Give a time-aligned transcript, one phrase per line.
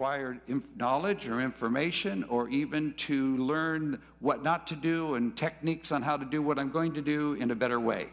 [0.00, 5.92] acquire inf- knowledge or information or even to learn what not to do and techniques
[5.92, 8.06] on how to do what I'm going to do in a better way.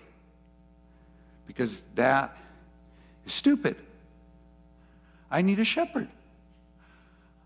[1.46, 2.36] Because that
[3.26, 3.78] is stupid.
[5.32, 6.10] I need a shepherd.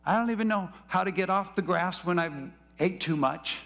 [0.08, 2.34] I don't even know how to get off the grass when I've
[2.80, 3.60] ate too much.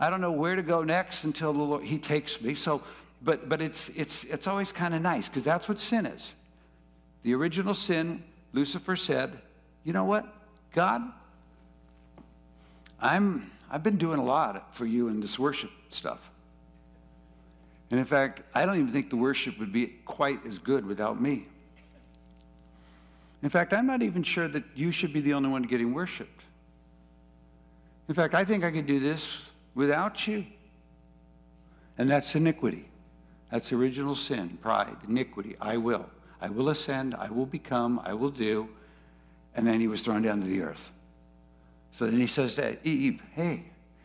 [0.00, 2.56] I don't know where to go next until the Lord, He takes me.
[2.56, 2.82] So,
[3.22, 6.32] but but it's it's it's always kind of nice because that's what sin is.
[7.22, 9.38] The original sin, Lucifer said,
[9.84, 10.26] "You know what,
[10.72, 11.02] God,
[13.00, 16.30] I'm I've been doing a lot for you in this worship stuff."
[17.90, 21.20] And in fact, I don't even think the worship would be quite as good without
[21.20, 21.46] me.
[23.42, 26.42] In fact, I'm not even sure that you should be the only one getting worshiped.
[28.08, 29.38] In fact, I think I could do this
[29.74, 30.46] without you.
[31.98, 32.88] And that's iniquity.
[33.50, 35.56] That's original sin, pride, iniquity.
[35.60, 36.08] I will.
[36.40, 37.14] I will ascend.
[37.14, 38.00] I will become.
[38.04, 38.68] I will do.
[39.54, 40.90] And then he was thrown down to the earth.
[41.92, 43.64] So then he says to Eve, Hey,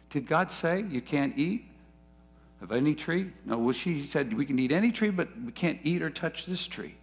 [0.09, 1.65] did God say you can't eat
[2.61, 3.31] of any tree?
[3.45, 6.45] No, well, she said we can eat any tree, but we can't eat or touch
[6.45, 6.95] this tree.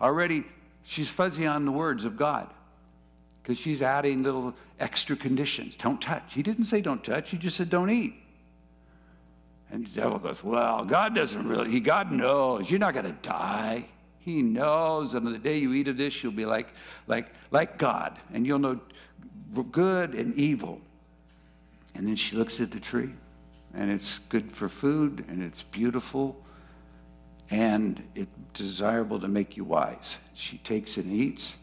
[0.00, 0.44] Already,
[0.84, 2.52] she's fuzzy on the words of God
[3.42, 5.76] because she's adding little extra conditions.
[5.76, 6.34] Don't touch.
[6.34, 8.14] He didn't say don't touch, he just said don't eat.
[9.70, 13.28] And the devil goes, Well, God doesn't really, he, God knows you're not going to
[13.28, 13.86] die.
[14.26, 16.66] He knows, and on the day you eat of this, you'll be like,
[17.06, 18.80] like, like God, and you'll know
[19.70, 20.80] good and evil.
[21.94, 23.12] And then she looks at the tree,
[23.72, 26.44] and it's good for food, and it's beautiful,
[27.50, 30.18] and it's desirable to make you wise.
[30.34, 31.54] She takes and eats.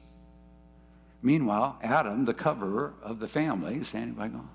[1.22, 4.48] Meanwhile, Adam, the coverer of the family, is standing by going,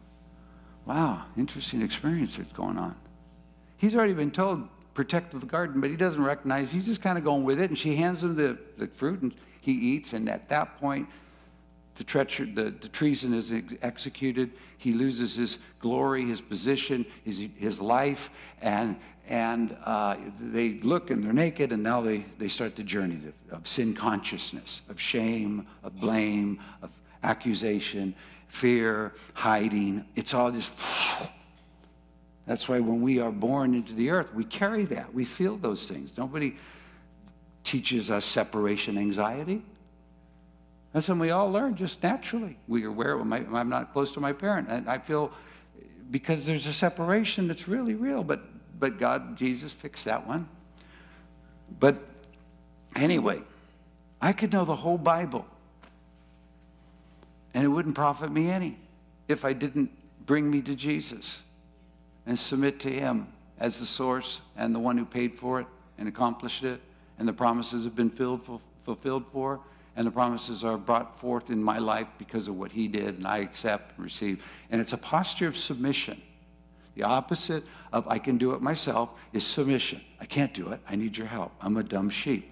[0.87, 2.97] Wow, interesting experience that's going on.
[3.77, 4.67] He's already been told,
[4.98, 7.70] protect the garden, but he doesn't recognize, he's just kind of going with it.
[7.70, 10.12] And she hands him the, the fruit and he eats.
[10.12, 11.08] And at that point,
[11.94, 14.50] the, treachery, the, the treason is ex- executed.
[14.76, 18.97] He loses his glory, his position, his, his life, and,
[19.28, 23.20] and uh, they look and they're naked, and now they, they start the journey
[23.53, 26.91] of, of sin consciousness, of shame, of blame, of
[27.22, 28.16] accusation,
[28.48, 30.04] fear, hiding.
[30.16, 30.76] It's all just.
[32.48, 35.12] That's why when we are born into the earth, we carry that.
[35.12, 36.16] We feel those things.
[36.16, 36.56] Nobody
[37.62, 39.60] teaches us separation anxiety.
[40.94, 42.56] That's something we all learn just naturally.
[42.66, 44.69] We are aware my, I'm not close to my parent.
[44.70, 45.31] And I feel
[46.10, 48.41] because there's a separation that's really real, but
[48.81, 50.48] but God, Jesus fixed that one.
[51.78, 51.97] But
[52.97, 53.42] anyway,
[54.22, 55.44] I could know the whole Bible,
[57.53, 58.78] and it wouldn't profit me any
[59.26, 59.91] if I didn't
[60.25, 61.41] bring me to Jesus
[62.28, 63.27] and submit to Him
[63.59, 65.66] as the source and the one who paid for it
[65.97, 66.81] and accomplished it,
[67.19, 69.61] and the promises have been filled, fulfilled for,
[69.97, 73.27] and the promises are brought forth in my life because of what He did, and
[73.27, 74.44] I accept and receive.
[74.71, 76.21] And it's a posture of submission.
[76.94, 80.03] The opposite of I can do it myself is submission.
[80.21, 80.81] I can't do it.
[80.88, 81.53] I need your help.
[81.62, 82.50] I'm a dumb sheep.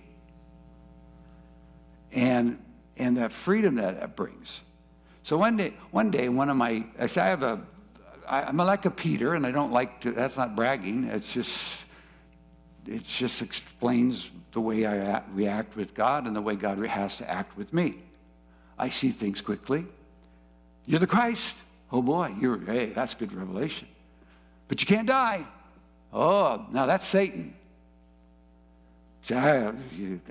[2.12, 2.58] And
[2.96, 4.62] and that freedom that it brings.
[5.22, 7.60] So one day, one day, one of my I say I have a
[8.28, 10.12] I, I'm like a Peter, and I don't like to.
[10.12, 11.04] That's not bragging.
[11.04, 11.84] It's just
[12.86, 17.18] it just explains the way I act, react with God and the way God has
[17.18, 17.96] to act with me.
[18.78, 19.86] I see things quickly.
[20.86, 21.56] You're the Christ.
[21.90, 23.88] Oh boy, you're hey, that's good revelation.
[24.68, 25.46] But you can't die.
[26.12, 27.54] Oh, now that's Satan.
[29.22, 29.72] See, I,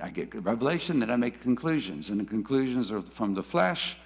[0.01, 3.97] I get revelation, then I make conclusions, and the conclusions are from the flesh,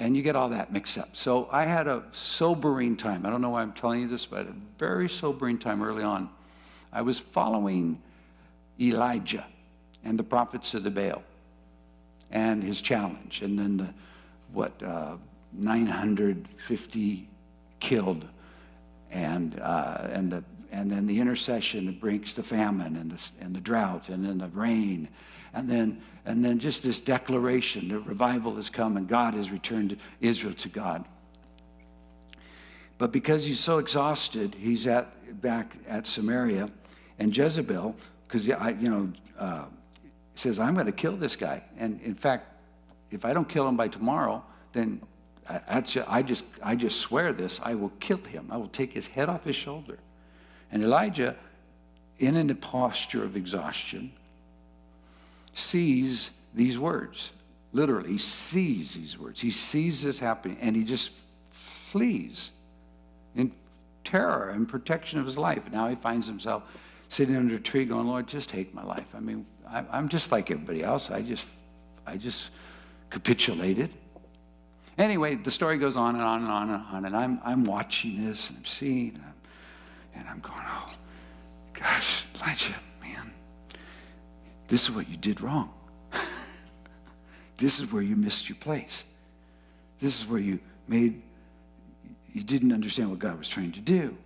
[0.00, 1.14] and you get all that mixed up.
[1.14, 3.24] So I had a sobering time.
[3.24, 6.28] I don't know why I'm telling you this, but a very sobering time early on.
[6.92, 8.02] I was following
[8.80, 9.46] Elijah
[10.02, 11.22] and the prophets of the Baal
[12.32, 13.88] and his challenge, and then the
[14.52, 15.16] what uh,
[15.52, 17.28] 950
[17.78, 18.26] killed
[19.10, 23.54] and, uh, and, the, and then the intercession that brings the famine and the, and
[23.54, 25.08] the drought and then the rain.
[25.52, 29.96] And then, and then just this declaration that revival has come and God has returned
[30.20, 31.04] Israel to God.
[32.98, 36.70] But because he's so exhausted, he's at, back at Samaria
[37.18, 37.96] and Jezebel,
[38.26, 39.64] because, I, you know, uh,
[40.34, 41.62] says, I'm going to kill this guy.
[41.78, 42.46] And in fact,
[43.10, 45.00] if I don't kill him by tomorrow, then
[45.48, 48.48] I, I, just, I just swear this, I will kill him.
[48.50, 49.98] I will take his head off his shoulder.
[50.70, 51.36] And Elijah,
[52.18, 54.12] in a posture of exhaustion,
[55.52, 57.30] sees these words.
[57.72, 59.40] Literally, he sees these words.
[59.40, 61.12] He sees this happening and he just
[61.50, 62.50] flees
[63.36, 63.52] in
[64.04, 65.62] terror and protection of his life.
[65.70, 66.64] Now he finds himself
[67.08, 69.14] sitting under a tree going, Lord, just take my life.
[69.14, 71.10] I mean, I'm just like everybody else.
[71.10, 71.46] I just,
[72.06, 72.50] I just
[73.10, 73.90] capitulated.
[74.98, 78.24] Anyway, the story goes on and on and on and on, and I'm, I'm watching
[78.26, 80.92] this and I'm seeing, and I'm, and I'm going, oh,
[81.72, 82.74] gosh, Elijah,
[84.70, 85.72] this is what you did wrong.
[87.58, 89.04] this is where you missed your place.
[89.98, 91.20] This is where you made,
[92.32, 94.16] you didn't understand what God was trying to do.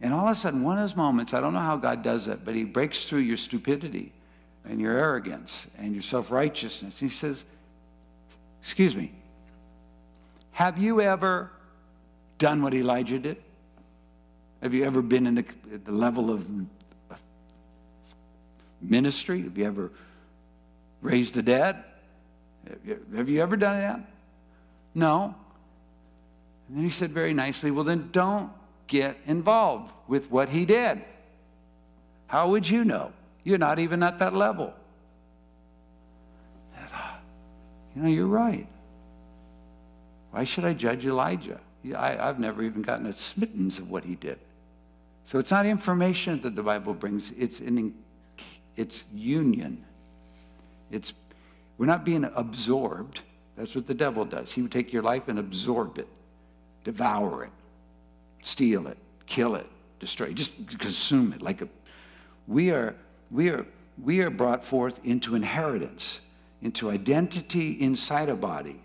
[0.00, 2.28] And all of a sudden, one of those moments, I don't know how God does
[2.28, 4.12] it, but He breaks through your stupidity
[4.64, 7.00] and your arrogance and your self righteousness.
[7.00, 7.44] He says,
[8.62, 9.12] Excuse me,
[10.52, 11.50] have you ever
[12.38, 13.42] done what Elijah did?
[14.62, 15.44] Have you ever been in the,
[15.84, 16.48] the level of
[18.80, 19.42] ministry?
[19.42, 19.90] Have you ever
[21.00, 21.82] raised the dead?
[23.14, 24.00] Have you ever done that?
[24.94, 25.34] No.
[26.68, 28.50] And then he said very nicely, Well, then don't
[28.86, 31.02] get involved with what he did.
[32.26, 33.12] How would you know?
[33.42, 34.72] You're not even at that level.
[36.76, 37.20] Thought,
[37.94, 38.66] you know, you're right.
[40.30, 41.60] Why should I judge Elijah?
[41.96, 44.38] I, have never even gotten a smittens of what he did.
[45.24, 47.94] So it's not information that the Bible brings, it's, an,
[48.76, 49.84] it's union.
[50.90, 51.12] It's,
[51.78, 53.20] we're not being absorbed.
[53.56, 54.52] That's what the devil does.
[54.52, 56.08] He would take your life and absorb it,
[56.82, 57.50] devour it,
[58.42, 59.66] steal it, kill it,
[60.00, 61.42] destroy it, just consume it.
[61.42, 61.68] Like a,
[62.46, 62.94] we are,
[63.30, 63.66] we are,
[64.02, 66.20] we are brought forth into inheritance,
[66.62, 68.80] into identity inside a body,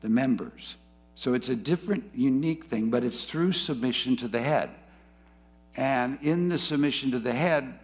[0.00, 0.76] the members.
[1.16, 4.70] So it's a different, unique thing, but it's through submission to the head.
[5.76, 7.78] And in the submission to the head,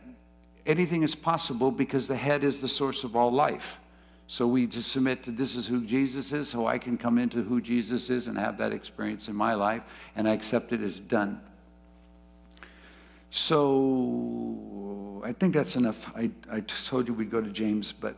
[0.66, 3.80] anything is possible because the head is the source of all life.
[4.26, 7.42] So we just submit to this is who Jesus is, so I can come into
[7.42, 9.82] who Jesus is and have that experience in my life,
[10.16, 11.40] and I accept it as done.
[13.30, 16.10] So I think that's enough.
[16.16, 18.14] I, I told you we'd go to James, but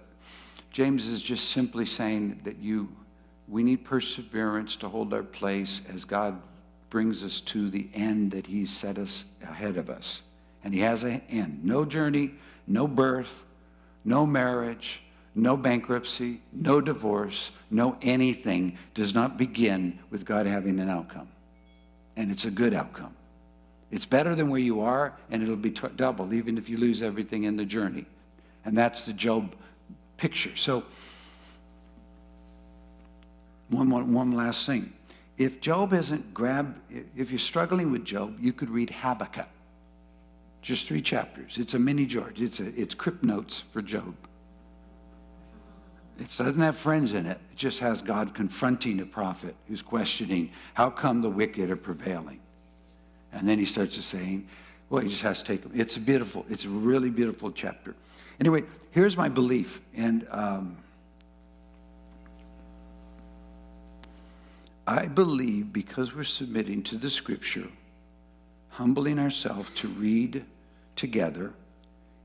[0.71, 2.89] James is just simply saying that you
[3.49, 6.41] we need perseverance to hold our place as God
[6.91, 10.23] brings us to the end that He set us ahead of us.
[10.67, 11.65] And He has an end.
[11.65, 12.33] No journey,
[12.67, 13.45] no birth,
[14.05, 15.01] no marriage,
[15.33, 21.29] no bankruptcy, no divorce, no anything does not begin with God having an outcome.
[22.17, 23.15] And it's a good outcome.
[23.93, 27.01] It's better than where you are, and it'll be t- double, even if you lose
[27.01, 28.05] everything in the journey.
[28.65, 29.55] And that's the Job
[30.17, 30.57] picture.
[30.57, 30.83] So,
[33.69, 34.93] one, one, one last thing.
[35.39, 36.77] If Job isn't grabbed,
[37.17, 39.47] if you're struggling with Job, you could read Habakkuk.
[40.67, 41.59] Just three chapters.
[41.59, 42.41] It's a mini George.
[42.41, 44.17] It's, a, it's crypt notes for Job.
[46.19, 47.39] It doesn't have friends in it.
[47.53, 52.41] It just has God confronting a prophet who's questioning, how come the wicked are prevailing?
[53.33, 54.49] And then he starts to saying,
[54.91, 55.71] well, he just has to take them.
[55.73, 57.95] It's a beautiful, it's a really beautiful chapter.
[58.41, 59.81] Anyway, here's my belief.
[59.95, 60.79] And um,
[64.85, 67.69] I believe because we're submitting to the scripture,
[68.71, 70.45] humbling ourselves to read
[70.97, 71.53] together.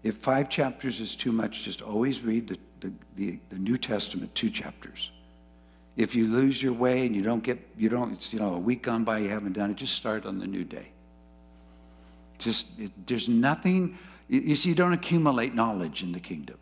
[0.04, 4.34] If five chapters is too much, just always read the, the, the, the New Testament,
[4.34, 5.12] two chapters.
[5.98, 8.60] If you lose your way and you don't get, you don't, it's, you know, a
[8.60, 10.88] week gone by, you haven't done it, just start on the new day.
[12.40, 13.98] Just, it, there's nothing,
[14.28, 16.58] you see, you don't accumulate knowledge in the kingdom.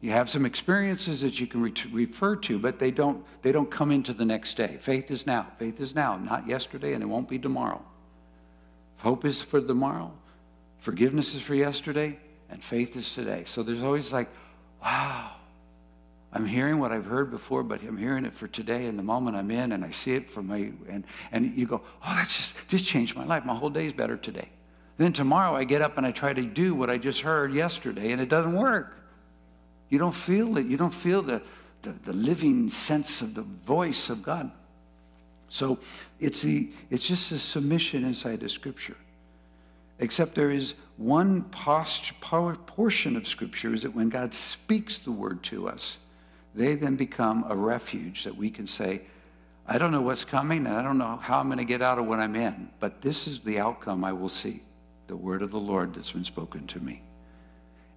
[0.00, 3.70] You have some experiences that you can re- refer to, but they don't, they don't
[3.70, 4.76] come into the next day.
[4.80, 5.46] Faith is now.
[5.58, 7.82] Faith is now, not yesterday, and it won't be tomorrow.
[8.98, 10.12] Hope is for tomorrow,
[10.78, 12.18] forgiveness is for yesterday,
[12.50, 13.44] and faith is today.
[13.46, 14.28] So there's always like,
[14.82, 15.30] wow,
[16.32, 19.36] I'm hearing what I've heard before, but I'm hearing it for today and the moment
[19.36, 22.68] I'm in, and I see it from my, and, and you go, oh, that's just,
[22.68, 23.44] just changed my life.
[23.44, 24.48] My whole day is better today.
[24.96, 28.12] Then tomorrow I get up and I try to do what I just heard yesterday,
[28.12, 28.96] and it doesn't work.
[29.90, 30.66] You don't feel it.
[30.66, 31.40] You don't feel the,
[31.82, 34.50] the, the living sense of the voice of God.
[35.48, 35.78] So
[36.18, 38.96] it's, the, it's just a submission inside the scripture.
[39.98, 45.68] Except there is one portion of scripture is that when God speaks the word to
[45.68, 45.98] us,
[46.54, 49.02] they then become a refuge that we can say,
[49.66, 51.98] I don't know what's coming and I don't know how I'm going to get out
[51.98, 54.60] of what I'm in, but this is the outcome I will see
[55.06, 57.02] the word of the Lord that's been spoken to me.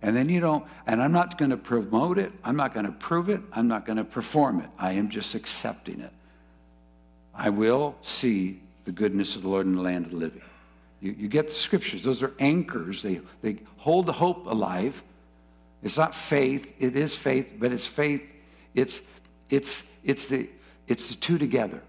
[0.01, 2.31] And then you don't, and I'm not going to promote it.
[2.43, 3.41] I'm not going to prove it.
[3.51, 4.69] I'm not going to perform it.
[4.77, 6.11] I am just accepting it.
[7.33, 10.41] I will see the goodness of the Lord in the land of the living.
[11.01, 12.03] You, you get the scriptures.
[12.03, 13.01] Those are anchors.
[13.01, 15.03] They, they hold the hope alive.
[15.83, 16.75] It's not faith.
[16.79, 18.23] It is faith, but it's faith.
[18.73, 19.01] It's,
[19.49, 20.49] it's, it's, the,
[20.87, 21.81] it's the two together.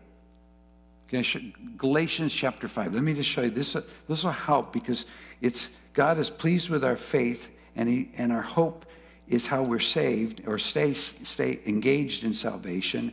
[1.08, 2.94] Okay, Galatians chapter 5.
[2.94, 3.50] Let me just show you.
[3.50, 3.72] This,
[4.08, 5.06] this will help because
[5.40, 8.84] it's, God is pleased with our faith and, he, and our hope
[9.26, 13.12] is how we're saved or stay, stay engaged in salvation.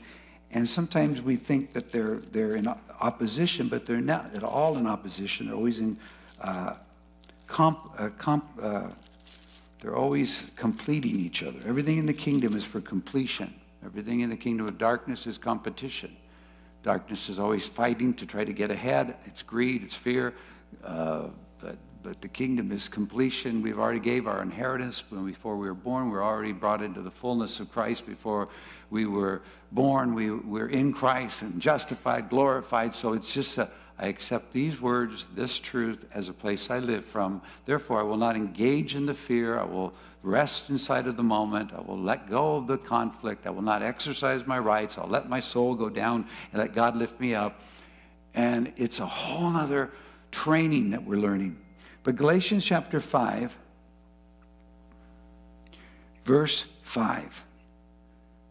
[0.55, 4.87] And sometimes we think that they're, they're in opposition, but they're not at all in
[4.87, 5.47] opposition.
[5.47, 5.97] They're always in
[6.39, 6.75] uh,
[7.45, 8.87] comp, uh, comp, uh,
[9.81, 11.59] they're always completing each other.
[11.67, 13.53] Everything in the kingdom is for completion.
[13.85, 16.15] Everything in the kingdom of darkness is competition.
[16.83, 19.17] Darkness is always fighting to try to get ahead.
[19.25, 20.33] It's greed, it's fear.
[22.05, 23.63] But, the kingdom is completion.
[23.63, 26.11] We've already gave our inheritance when before we were born.
[26.11, 28.47] We're already brought into the fullness of Christ before
[28.91, 30.13] we were born.
[30.13, 32.93] We, we're in Christ and justified, glorified.
[32.93, 37.05] So it's just a, I accept these words, this truth, as a place I live
[37.05, 37.41] from.
[37.65, 39.57] Therefore, I will not engage in the fear.
[39.57, 41.71] I will rest inside of the moment.
[41.73, 43.47] I will let go of the conflict.
[43.47, 44.99] I will not exercise my rights.
[44.99, 47.61] I'll let my soul go down and let God lift me up.
[48.35, 49.91] And it's a whole other
[50.29, 51.57] training that we're learning.
[52.05, 53.57] But Galatians chapter 5,
[56.23, 57.43] verse 5.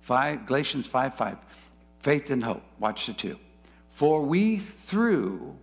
[0.00, 1.38] 5 Galatians 5 5.
[2.00, 2.64] Faith and hope.
[2.80, 3.38] Watch the two.
[3.90, 5.56] For we, through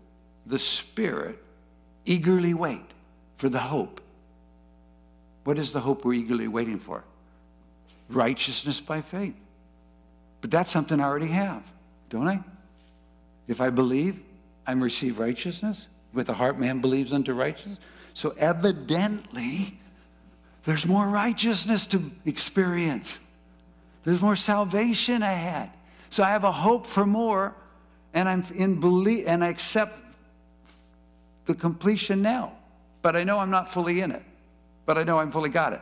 [0.46, 1.38] the Spirit,
[2.06, 2.86] eagerly wait
[3.36, 4.00] for the hope.
[5.44, 7.04] What is the hope we're eagerly waiting for?
[8.08, 9.36] Righteousness by faith.
[10.40, 11.62] But that's something I already have,
[12.10, 12.40] don't I?
[13.50, 14.24] If I believe,
[14.66, 15.88] I'm receive righteousness.
[16.14, 17.80] With the heart, man believes unto righteousness.
[18.14, 19.80] So evidently,
[20.64, 23.20] there's more righteousness to experience.
[24.04, 25.72] There's more salvation ahead.
[26.10, 27.56] So I have a hope for more
[28.14, 29.98] and I'm in belief and I accept
[31.46, 32.54] the completion now.
[33.02, 34.24] But I know I'm not fully in it.
[34.86, 35.82] But I know I'm fully got it.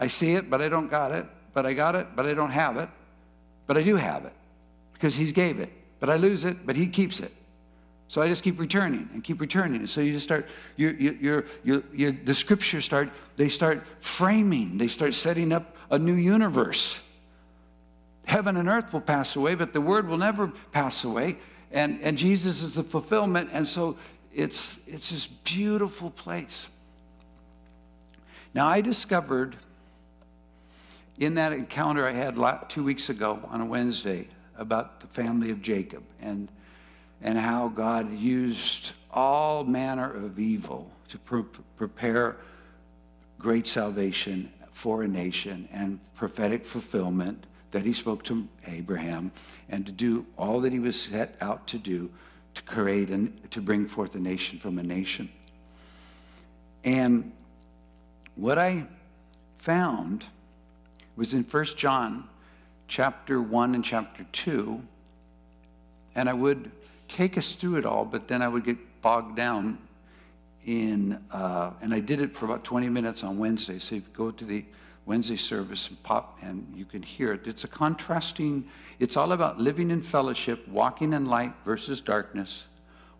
[0.00, 1.26] I see it, but I don't got it.
[1.52, 2.88] But I got it, but I don't have it.
[3.66, 4.32] But I do have it
[4.92, 5.70] because He's gave it.
[6.00, 7.32] But I lose it, but He keeps it.
[8.08, 9.80] So I just keep returning and keep returning.
[9.80, 10.46] And so you just start,
[10.76, 15.98] you, you, you, you, the scriptures start, they start framing, they start setting up a
[15.98, 17.00] new universe.
[18.26, 21.36] Heaven and earth will pass away, but the word will never pass away.
[21.72, 23.50] And, and Jesus is the fulfillment.
[23.52, 23.98] And so
[24.32, 26.68] it's, it's this beautiful place.
[28.54, 29.56] Now, I discovered
[31.18, 32.36] in that encounter I had
[32.68, 36.48] two weeks ago on a Wednesday about the family of Jacob and,
[37.24, 41.42] and how God used all manner of evil to pre-
[41.76, 42.36] prepare
[43.38, 49.32] great salvation for a nation and prophetic fulfillment that he spoke to Abraham
[49.70, 52.10] and to do all that he was set out to do
[52.54, 55.28] to create and to bring forth a nation from a nation.
[56.84, 57.32] And
[58.36, 58.86] what I
[59.56, 60.26] found
[61.16, 62.28] was in 1 John
[62.86, 64.82] chapter 1 and chapter 2,
[66.14, 66.70] and I would
[67.14, 69.78] take us through it all, but then I would get bogged down
[70.66, 73.78] in, uh, and I did it for about 20 minutes on Wednesday.
[73.78, 74.64] So you go to the
[75.06, 77.46] Wednesday service and pop, and you can hear it.
[77.46, 78.68] It's a contrasting,
[78.98, 82.64] it's all about living in fellowship, walking in light versus darkness,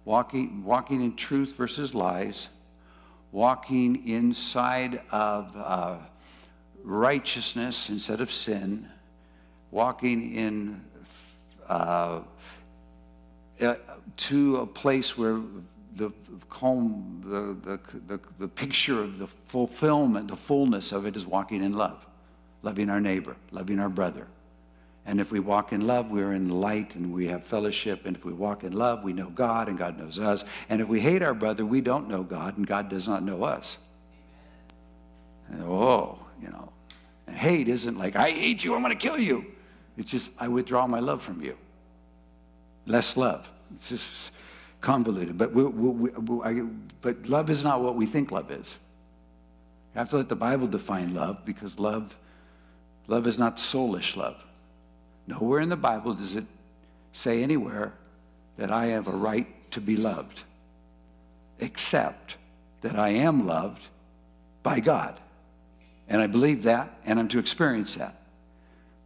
[0.05, 2.49] walking, walking in truth versus lies,
[3.31, 5.99] walking inside of uh,
[6.83, 8.89] righteousness instead of sin,
[9.71, 10.83] walking in
[11.69, 12.21] uh,
[13.61, 13.75] uh,
[14.17, 15.41] to a place where
[15.95, 16.13] the
[16.49, 21.63] home, the, the, the, the picture of the fulfillment, the fullness of it is walking
[21.63, 22.07] in love,
[22.63, 24.27] loving our neighbor, loving our brother.
[25.07, 28.07] And if we walk in love, we're in light and we have fellowship.
[28.07, 30.45] And if we walk in love, we know God and God knows us.
[30.69, 33.45] And if we hate our brother, we don't know God and God does not know
[33.45, 33.77] us.
[35.51, 36.73] And, oh, you know.
[37.27, 39.45] And hate isn't like, I hate you, I'm going to kill you.
[39.99, 41.57] It's just, I withdraw my love from you.
[42.87, 43.51] Less love.
[43.77, 44.31] It's just
[44.81, 45.39] convoluted.
[45.39, 46.63] But, we, we, we, I,
[47.01, 48.79] but love is not what we think love is.
[49.95, 52.17] You have to let the Bible define love because love,
[53.07, 54.43] love is not soulish love.
[55.27, 56.45] Nowhere in the Bible does it
[57.13, 57.95] say anywhere
[58.57, 60.43] that I have a right to be loved,
[61.61, 62.37] except
[62.83, 63.83] that I am loved
[64.63, 65.19] by God.
[66.09, 68.21] And I believe that, and I'm to experience that.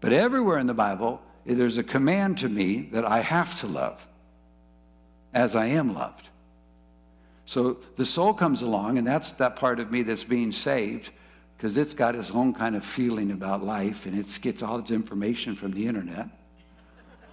[0.00, 1.22] But everywhere in the Bible,
[1.56, 4.04] there's a command to me that I have to love
[5.32, 6.28] as I am loved.
[7.46, 11.10] So the soul comes along, and that's that part of me that's being saved
[11.56, 14.90] because it's got its own kind of feeling about life and it gets all its
[14.90, 16.28] information from the internet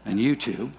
[0.05, 0.71] and YouTube.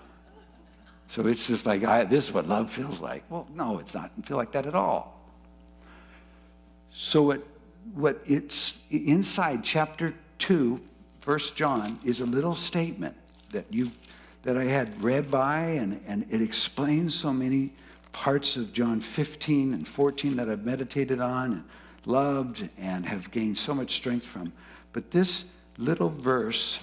[1.09, 3.23] So it's just like, I, this is what love feels like.
[3.29, 4.11] Well, no, it's not.
[4.25, 5.21] feel like that at all.
[6.91, 7.47] So what,
[7.95, 10.81] what it's inside chapter 2,
[11.21, 13.15] First John, is a little statement
[13.53, 13.91] that you
[14.47, 17.73] that I had read by, and, and it explains so many
[18.13, 21.65] parts of John 15 and 14 that I've meditated on and
[22.05, 24.53] loved and have gained so much strength from.
[24.93, 25.47] But this
[25.79, 26.79] little verse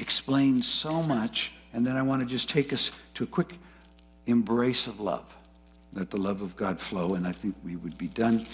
[0.00, 3.54] explains so much, and then I want to just take us to a quick
[4.26, 5.24] embrace of love.
[5.94, 8.44] Let the love of God flow, and I think we would be done.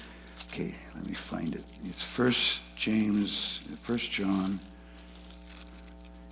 [0.49, 1.64] Okay, let me find it.
[1.87, 4.61] It's First James, First John,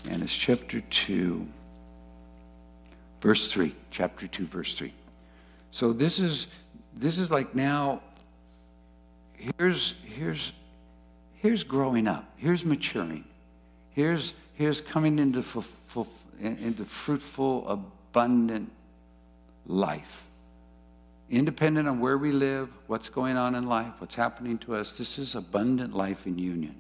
[0.09, 1.47] and it's chapter 2,
[3.21, 3.75] verse 3.
[3.91, 4.93] Chapter 2, verse 3.
[5.71, 6.49] So this is
[6.95, 8.03] this is like now
[9.59, 10.53] here's here's
[11.35, 12.25] here's growing up.
[12.37, 13.25] Here's maturing.
[13.91, 15.43] Here's here's coming into
[16.41, 18.71] into fruitful, abundant
[19.67, 20.25] life.
[21.31, 25.19] Independent on where we live, what's going on in life, what's happening to us, this
[25.19, 26.75] is abundant life in union.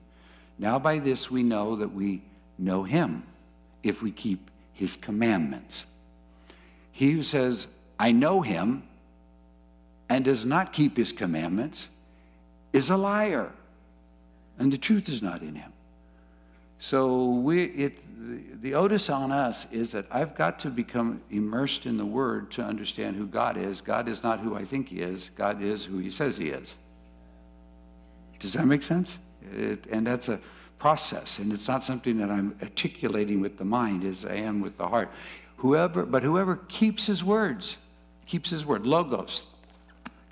[0.58, 2.20] Now, by this, we know that we
[2.58, 3.24] know Him
[3.82, 5.84] if we keep His commandments.
[6.90, 7.66] He who says,
[7.98, 8.82] I know Him,
[10.08, 11.88] and does not keep His commandments
[12.72, 13.52] is a liar,
[14.58, 15.72] and the truth is not in Him.
[16.78, 17.98] So we, it,
[18.62, 22.62] the, the on us is that I've got to become immersed in the Word to
[22.62, 23.80] understand who God is.
[23.80, 25.30] God is not who I think He is.
[25.36, 26.76] God is who He says He is.
[28.38, 29.18] Does that make sense?
[29.56, 30.40] It, and that's a
[30.82, 34.76] process, and it's not something that I'm articulating with the mind as I am with
[34.76, 35.10] the heart.
[35.58, 37.76] Whoever, but whoever keeps His words,
[38.26, 39.46] keeps His word, logos,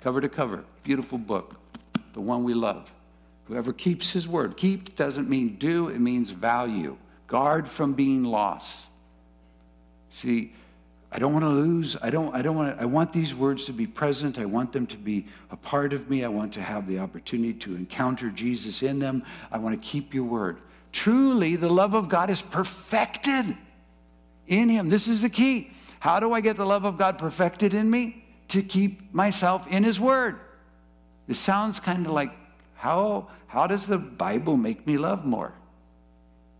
[0.01, 1.55] cover to cover, beautiful book,
[2.13, 2.91] the one we love
[3.51, 4.55] Whoever keeps his word.
[4.55, 6.95] Keep doesn't mean do, it means value.
[7.27, 8.85] Guard from being lost.
[10.09, 10.53] See,
[11.11, 11.97] I don't want to lose.
[12.01, 14.39] I don't, I don't want to, I want these words to be present.
[14.39, 16.23] I want them to be a part of me.
[16.23, 19.23] I want to have the opportunity to encounter Jesus in them.
[19.51, 20.59] I want to keep your word.
[20.93, 23.57] Truly, the love of God is perfected
[24.47, 24.89] in him.
[24.89, 25.71] This is the key.
[25.99, 28.23] How do I get the love of God perfected in me?
[28.49, 30.39] To keep myself in his word.
[31.27, 32.31] It sounds kind of like
[32.75, 35.53] how, how does the Bible make me love more?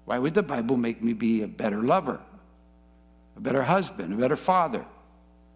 [0.06, 2.20] Why would the Bible make me be a better lover,
[3.42, 4.86] a better husband, a better father,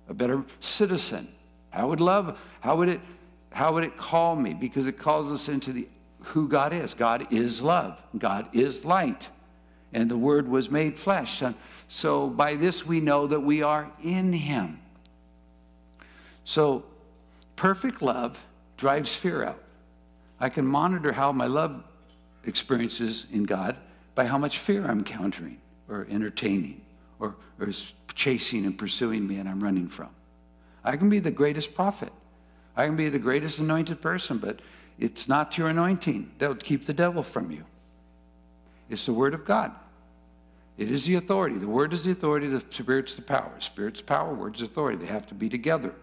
[0.09, 1.27] a better citizen?
[1.69, 2.99] How would love, how would it,
[3.51, 4.55] how would it call me?
[4.55, 5.87] Because it calls us into the
[6.23, 6.95] who God is.
[6.95, 8.01] God is love.
[8.17, 9.29] God is light.
[9.93, 11.43] And the word was made flesh.
[11.87, 14.79] So by this we know that we are in him.
[16.43, 16.83] So
[17.55, 18.43] perfect love
[18.77, 19.61] drives fear out.
[20.39, 21.83] I can monitor how my love
[22.45, 23.75] experiences in God
[24.15, 26.81] by how much fear I'm countering or entertaining
[27.19, 27.69] or, or
[28.13, 30.09] chasing and pursuing me and I'm running from.
[30.83, 32.11] I can be the greatest prophet.
[32.75, 34.59] I can be the greatest anointed person, but
[34.99, 37.65] it's not your anointing that will keep the devil from you.
[38.89, 39.71] It's the word of God.
[40.77, 41.57] It is the authority.
[41.57, 43.51] The word is the authority, the spirit's the power.
[43.59, 44.97] Spirit's power, word's authority.
[44.97, 45.93] They have to be together.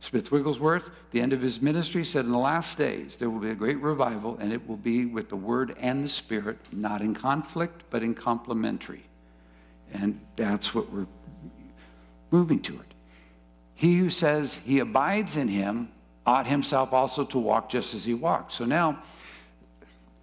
[0.00, 3.50] Smith Wigglesworth, the end of his ministry, said, In the last days there will be
[3.50, 7.14] a great revival, and it will be with the Word and the Spirit, not in
[7.14, 9.05] conflict, but in complementary.
[9.92, 11.06] And that's what we're
[12.30, 12.86] moving toward.
[13.74, 15.88] He who says he abides in him
[16.24, 18.52] ought himself also to walk just as he walked.
[18.52, 19.02] So now,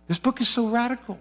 [0.08, 1.17] this book is so radical.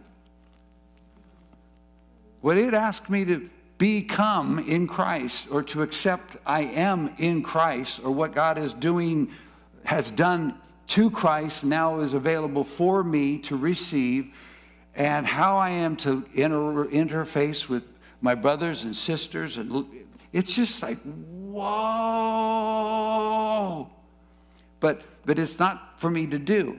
[2.41, 8.01] What it asked me to become in Christ or to accept I am in Christ
[8.05, 9.31] or what God is doing,
[9.85, 10.55] has done
[10.89, 14.35] to Christ now is available for me to receive,
[14.95, 17.85] and how I am to inter- interface with
[18.23, 19.59] my brothers and sisters.
[19.59, 19.87] And
[20.33, 21.61] it's just like, whoa.
[24.81, 26.79] But, but it's not for me to do.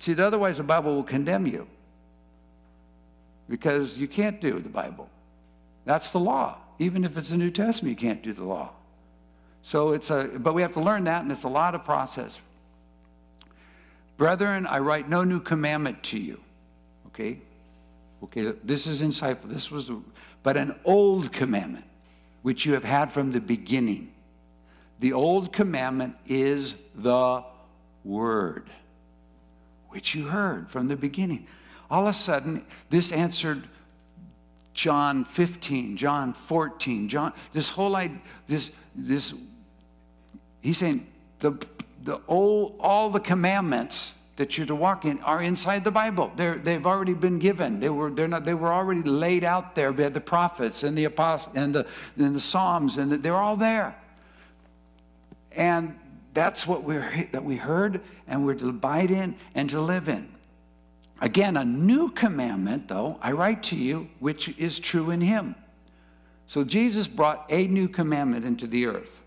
[0.00, 1.66] See, otherwise the Bible will condemn you
[3.48, 5.08] because you can't do the Bible.
[5.86, 6.58] That's the law.
[6.78, 8.70] Even if it's the New Testament, you can't do the law.
[9.62, 12.40] So it's a, but we have to learn that, and it's a lot of process.
[14.16, 16.40] Brethren, I write no new commandment to you.
[17.08, 17.40] Okay?
[18.24, 19.48] Okay, this is insightful.
[19.48, 19.90] This was,
[20.42, 21.84] but an old commandment,
[22.42, 24.12] which you have had from the beginning.
[25.00, 27.44] The old commandment is the
[28.04, 28.68] word,
[29.90, 31.46] which you heard from the beginning.
[31.90, 33.62] All of a sudden, this answered
[34.74, 39.34] John 15, John 14, John, this whole idea, this, this,
[40.60, 41.06] he's saying
[41.38, 41.52] the,
[42.02, 46.30] the old, all the commandments that you're to walk in are inside the Bible.
[46.36, 47.80] They're, they've already been given.
[47.80, 51.04] They were, they're not, they were already laid out there by the prophets and the
[51.04, 53.96] apostles and the, and the Psalms, and the, they're all there.
[55.56, 55.98] And
[56.34, 60.28] that's what we're, that we heard and we're to abide in and to live in.
[61.20, 65.56] Again, a new commandment, though, I write to you, which is true in him.
[66.46, 69.20] So Jesus brought a new commandment into the earth.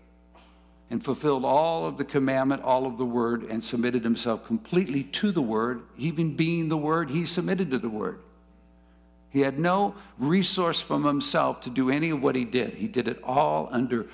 [0.92, 5.32] And fulfilled all of the commandment, all of the word, and submitted himself completely to
[5.32, 5.80] the word.
[5.96, 8.18] Even being the word, he submitted to the word.
[9.30, 12.74] He had no resource from himself to do any of what he did.
[12.74, 14.06] He did it all under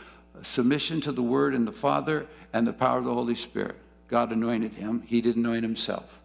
[0.42, 3.74] submission to the word and the Father and the power of the Holy Spirit.
[4.06, 6.20] God anointed him, he didn't anoint himself.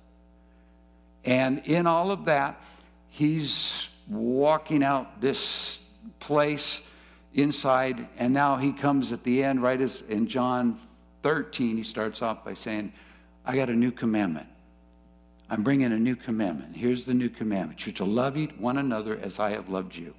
[1.26, 2.62] And in all of that,
[3.10, 5.84] he's walking out this
[6.20, 6.86] place
[7.34, 8.08] inside.
[8.18, 10.80] And now he comes at the end, right as in John
[11.22, 12.94] 13, he starts off by saying,
[13.46, 14.48] I got a new commandment.
[15.50, 16.76] I'm bringing a new commandment.
[16.76, 20.14] Here's the new commandment you're to love each one another as I have loved you.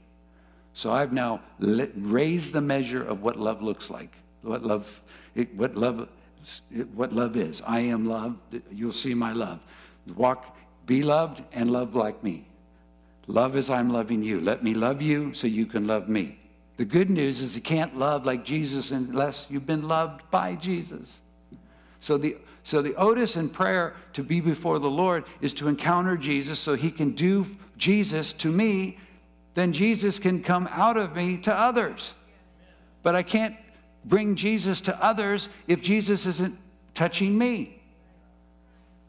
[0.74, 5.02] So I've now raised the measure of what love looks like, what love,
[5.54, 6.08] what love,
[6.94, 7.62] what love is.
[7.66, 8.36] I am love.
[8.70, 9.60] You'll see my love.
[10.14, 12.46] Walk, be loved, and love like me.
[13.26, 14.40] Love as I'm loving you.
[14.40, 16.38] Let me love you so you can love me.
[16.76, 21.20] The good news is you can't love like Jesus unless you've been loved by Jesus.
[22.00, 26.16] So the so the Otis in prayer to be before the Lord is to encounter
[26.16, 28.98] Jesus so he can do Jesus to me,
[29.52, 32.14] then Jesus can come out of me to others.
[33.02, 33.54] But I can't
[34.02, 36.56] bring Jesus to others if Jesus isn't
[36.94, 37.82] touching me.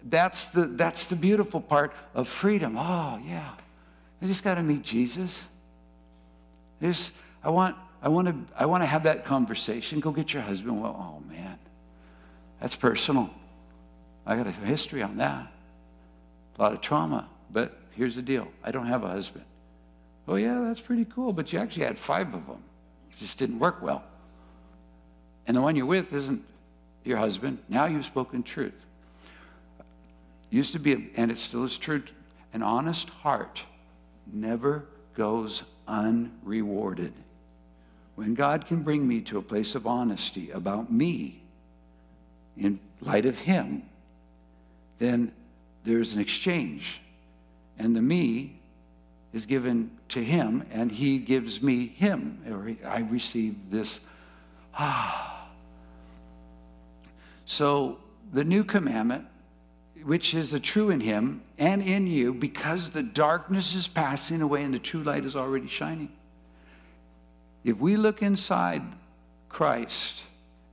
[0.04, 2.76] That's the, that's the beautiful part of freedom.
[2.78, 3.52] Oh, yeah.
[4.22, 5.42] I just got to meet Jesus.
[6.82, 7.12] Just,
[7.46, 10.00] I want, I want to, I want to have that conversation.
[10.00, 10.82] Go get your husband.
[10.82, 11.60] Well, oh man,
[12.60, 13.30] that's personal.
[14.26, 15.48] I got a history on that.
[16.58, 17.30] A lot of trauma.
[17.52, 18.48] But here's the deal.
[18.64, 19.46] I don't have a husband.
[20.28, 21.34] Oh yeah, that's pretty cool.
[21.34, 22.64] But you actually had five of them.
[23.12, 24.04] It just didn't work well.
[25.46, 26.44] And the one you're with isn't
[27.04, 27.60] your husband.
[27.70, 28.84] Now you've spoken truth.
[30.50, 32.02] Used to be, and it still is true,
[32.54, 33.64] an honest heart
[34.34, 37.14] never goes unrewarded.
[38.16, 41.42] When God can bring me to a place of honesty about me
[42.58, 43.84] in light of Him,
[44.98, 45.32] then
[45.84, 47.02] there's an exchange.
[47.78, 48.58] And the me
[49.34, 52.42] is given to Him, and He gives me Him.
[52.50, 54.00] Or I receive this.
[54.74, 55.48] Ah.
[57.46, 58.00] So
[58.32, 59.28] the new commandment
[60.06, 64.64] which is the true in him and in you, because the darkness is passing away
[64.64, 66.12] and the true light is already shining.
[67.66, 68.84] If we look inside
[69.50, 70.24] Christ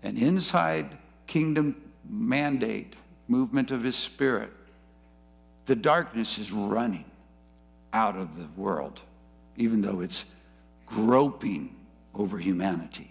[0.05, 1.75] and inside kingdom
[2.09, 2.95] mandate,
[3.27, 4.53] movement of his spirit,
[5.67, 7.07] the darkness is running
[7.93, 9.03] out of the world,
[9.57, 10.31] even though it's
[10.87, 11.75] groping
[12.15, 13.11] over humanity.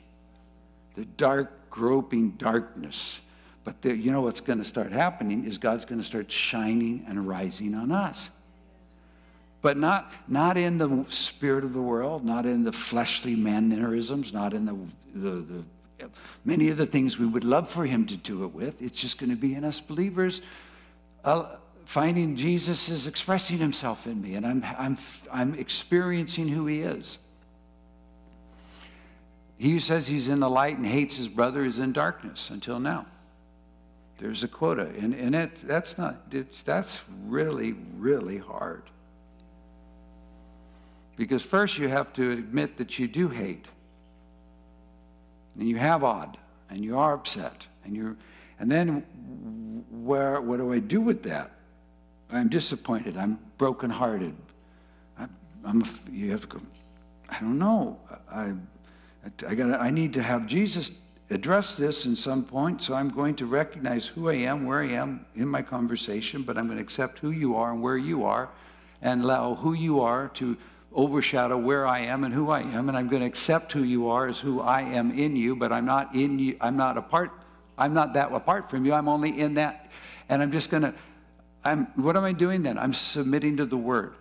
[0.96, 3.20] The dark, groping darkness
[3.64, 7.06] but the, you know what's going to start happening is God's going to start shining
[7.08, 8.30] and rising on us.
[9.62, 14.54] But not, not in the spirit of the world, not in the fleshly mannerisms, not
[14.54, 14.76] in the,
[15.14, 15.64] the, the
[16.44, 18.82] many of the things we would love for him to do it with.
[18.82, 20.42] It's just going to be in us believers.
[21.24, 24.98] Uh, finding Jesus is expressing himself in me, and I'm, I'm,
[25.32, 27.20] I'm experiencing who he is.
[29.58, 32.80] He who says he's in the light and hates his brother is in darkness until
[32.80, 33.06] now.
[34.18, 34.90] There's a quota.
[35.00, 38.84] And, and it, that's not, it's, that's really, really hard.
[41.16, 43.68] Because first you have to admit that you do hate.
[45.60, 46.38] And you have odd.
[46.70, 47.68] And you are upset.
[47.84, 48.16] And you're,
[48.60, 49.04] and then
[49.92, 51.52] where, what do I do with that?
[52.32, 53.18] I'm disappointed.
[53.18, 54.36] I'm brokenhearted.
[55.20, 55.28] I,
[55.66, 56.62] I'm, you have to go,
[57.30, 58.00] I don't know.
[58.32, 58.54] I,
[59.48, 63.36] I, got I need to have Jesus address this in some point, so I'm going
[63.36, 66.84] to recognize who I am, where I am in my conversation, but I'm going to
[66.84, 68.50] accept who you are and where you are
[69.02, 70.58] and allow who you are to
[70.94, 74.10] overshadow where I am and who I am, and I'm going to accept who you
[74.10, 77.32] are as who I am in you, but I'm not in you, I'm not apart,
[77.78, 79.90] I'm not that apart from you, I'm only in that.
[80.30, 80.94] And I'm just going to,
[81.64, 82.78] I'm, what am I doing then?
[82.78, 84.16] I'm submitting to the word.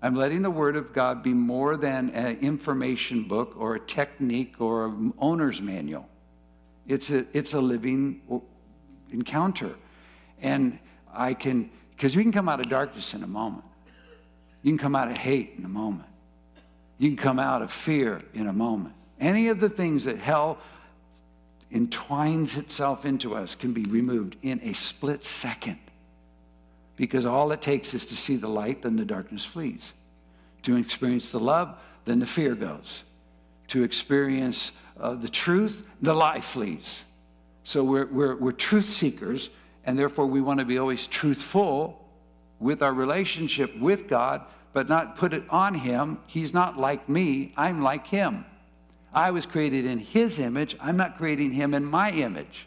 [0.00, 4.60] I'm letting the Word of God be more than an information book or a technique
[4.60, 6.08] or an owner's manual.
[6.86, 8.22] It's a, it's a living
[9.10, 9.74] encounter.
[10.40, 10.78] And
[11.12, 13.64] I can, because we can come out of darkness in a moment.
[14.62, 16.08] You can come out of hate in a moment.
[16.98, 18.94] You can come out of fear in a moment.
[19.20, 20.58] Any of the things that hell
[21.72, 25.78] entwines itself into us can be removed in a split second.
[26.96, 29.92] Because all it takes is to see the light, then the darkness flees.
[30.62, 33.04] To experience the love, then the fear goes.
[33.68, 37.04] To experience uh, the truth, the lie flees.
[37.62, 39.50] So we're, we're, we're truth seekers,
[39.84, 42.07] and therefore we want to be always truthful
[42.60, 44.42] with our relationship with God,
[44.72, 46.18] but not put it on Him.
[46.26, 48.44] He's not like me, I'm like Him.
[49.12, 50.76] I was created in his image.
[50.80, 52.66] I'm not creating him in my image.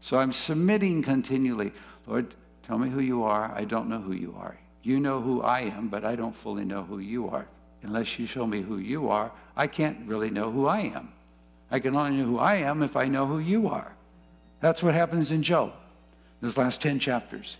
[0.00, 1.72] So I'm submitting continually.
[2.06, 2.34] Lord,
[2.66, 3.52] tell me who you are.
[3.54, 4.56] I don't know who you are.
[4.82, 7.46] You know who I am, but I don't fully know who you are.
[7.82, 11.12] Unless you show me who you are, I can't really know who I am.
[11.70, 13.94] I can only know who I am if I know who you are.
[14.60, 15.72] That's what happens in Job,
[16.40, 17.56] those last 10 chapters.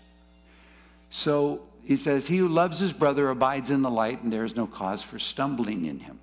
[1.09, 4.55] So he says, He who loves his brother abides in the light, and there is
[4.55, 6.19] no cause for stumbling in him.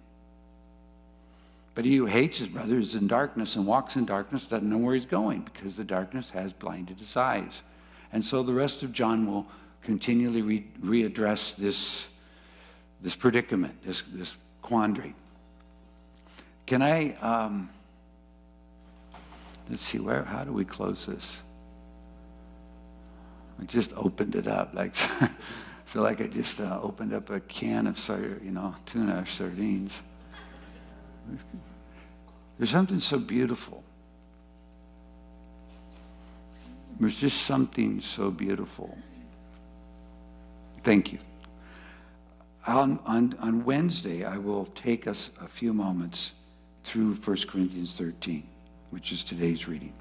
[1.75, 4.77] But he who hates his brother is in darkness and walks in darkness, doesn't know
[4.77, 7.63] where he's going because the darkness has blinded his eyes.
[8.13, 9.47] And so the rest of John will
[9.83, 12.07] continually re- readdress this,
[13.01, 15.15] this predicament, this, this quandary.
[16.67, 17.71] Can I, um,
[19.71, 21.41] let's see, where, how do we close this?
[23.63, 24.75] I just opened it up.
[24.75, 25.31] Like, I
[25.85, 27.97] feel like I just uh, opened up a can of,
[28.43, 30.03] you know, tuna or sardines.
[32.59, 33.85] There's something so beautiful.
[36.99, 38.99] There's just something so beautiful.
[40.83, 41.21] Thank you.
[42.67, 46.33] On, on, on Wednesday, I will take us a few moments
[46.83, 48.43] through 1 Corinthians 13,
[48.91, 49.93] which is today's reading.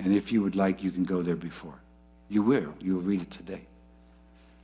[0.00, 1.81] And if you would like, you can go there before.
[2.32, 2.72] You will.
[2.80, 3.60] You will read it today.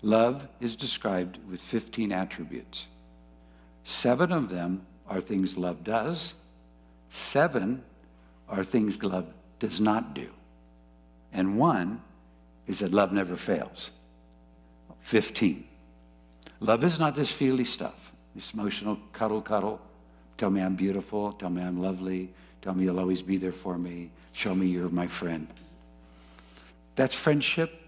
[0.00, 2.86] Love is described with 15 attributes.
[3.84, 6.32] Seven of them are things love does.
[7.10, 7.82] Seven
[8.48, 9.26] are things love
[9.58, 10.30] does not do.
[11.34, 12.00] And one
[12.66, 13.90] is that love never fails.
[15.02, 15.62] 15.
[16.60, 19.78] Love is not this feely stuff, this emotional cuddle, cuddle.
[20.38, 21.32] Tell me I'm beautiful.
[21.32, 22.30] Tell me I'm lovely.
[22.62, 24.10] Tell me you'll always be there for me.
[24.32, 25.46] Show me you're my friend.
[26.98, 27.80] That's friendship,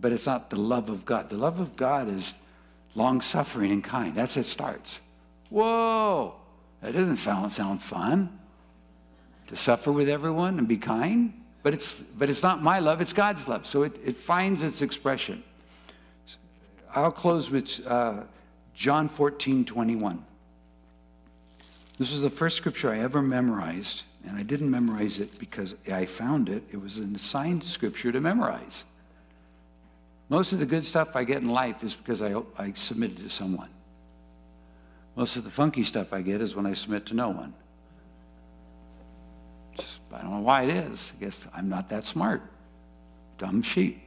[0.00, 1.28] but it's not the love of God.
[1.28, 2.32] The love of God is
[2.94, 4.14] long suffering and kind.
[4.14, 5.02] That's it starts.
[5.50, 6.34] Whoa,
[6.80, 8.38] that doesn't sound, fun
[9.48, 11.34] to suffer with everyone and be kind.
[11.62, 13.66] But it's, but it's not my love, it's God's love.
[13.66, 15.44] So it, it finds its expression.
[16.94, 18.22] I'll close with uh,
[18.74, 20.24] John 14, 21.
[21.98, 26.06] This was the first scripture I ever memorized, and I didn't memorize it because I
[26.06, 26.62] found it.
[26.70, 28.84] It was an assigned scripture to memorize.
[30.28, 33.30] Most of the good stuff I get in life is because I, I submitted to
[33.30, 33.68] someone.
[35.16, 37.52] Most of the funky stuff I get is when I submit to no one.
[39.76, 41.12] Just, I don't know why it is.
[41.16, 42.42] I guess I'm not that smart.
[43.38, 44.00] Dumb sheep.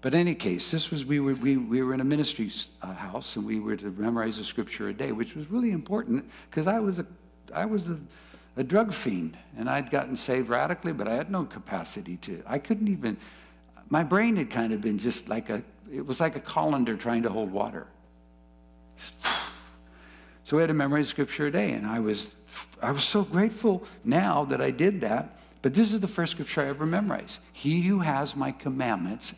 [0.00, 2.94] But in any case, this was we were we, we were in a ministry uh,
[2.94, 6.66] house and we were to memorize a scripture a day, which was really important because
[6.66, 7.06] I was a
[7.54, 7.98] I was a,
[8.56, 12.42] a drug fiend and I'd gotten saved radically, but I had no capacity to.
[12.46, 13.16] I couldn't even.
[13.88, 15.62] My brain had kind of been just like a.
[15.92, 17.86] It was like a colander trying to hold water.
[20.42, 22.34] So we had to memorize scripture a day, and I was
[22.82, 25.38] I was so grateful now that I did that.
[25.62, 27.38] But this is the first scripture I ever memorized.
[27.52, 29.34] He who has my commandments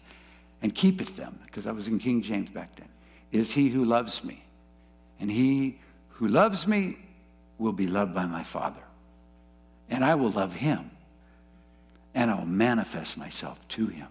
[0.63, 2.89] and keepeth them, because I was in King James back then,
[3.33, 4.45] is he who loves me.
[5.19, 5.79] And he
[6.11, 6.97] who loves me
[7.59, 8.83] will be loved by my Father.
[9.93, 10.91] And I will love him.
[12.15, 14.09] And I will manifest myself to him.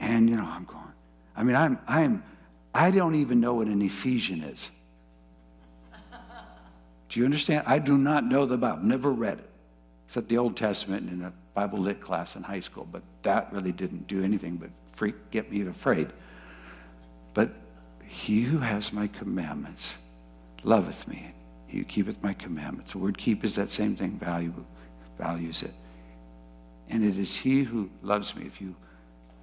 [0.00, 0.82] And you know, I'm going,
[1.36, 2.22] I mean, I'm I'm
[2.74, 4.70] I don't even know what an Ephesian is.
[7.08, 7.64] Do you understand?
[7.66, 9.48] I do not know the Bible, never read it,
[10.06, 13.72] except the Old Testament in a Bible lit class in high school, but that really
[13.72, 16.08] didn't do anything but freak, get me afraid.
[17.32, 17.50] But
[18.06, 19.96] he who has my commandments
[20.62, 21.32] loveth me.
[21.66, 22.92] He who keepeth my commandments.
[22.92, 24.52] The word keep is that same thing, value,
[25.18, 25.72] values it.
[26.88, 28.46] And it is he who loves me.
[28.46, 28.76] If you